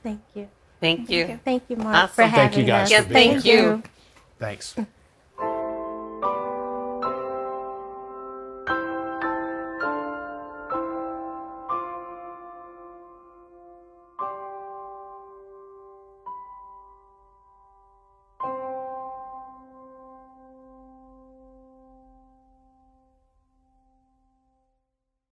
Thank 0.02 0.20
you. 0.34 0.48
Thank 0.80 1.10
you. 1.10 1.26
you. 1.26 1.40
Thank 1.44 1.64
you, 1.68 1.76
Mark, 1.76 1.96
Awesome. 1.96 2.30
for 2.30 2.36
Thank 2.36 2.56
you 2.56 2.64
guys 2.64 2.92
us. 2.92 3.04
for 3.04 3.12
Yeah, 3.12 3.20
being 3.20 3.32
thank 3.40 3.44
you. 3.44 3.82
Thanks. 4.38 4.76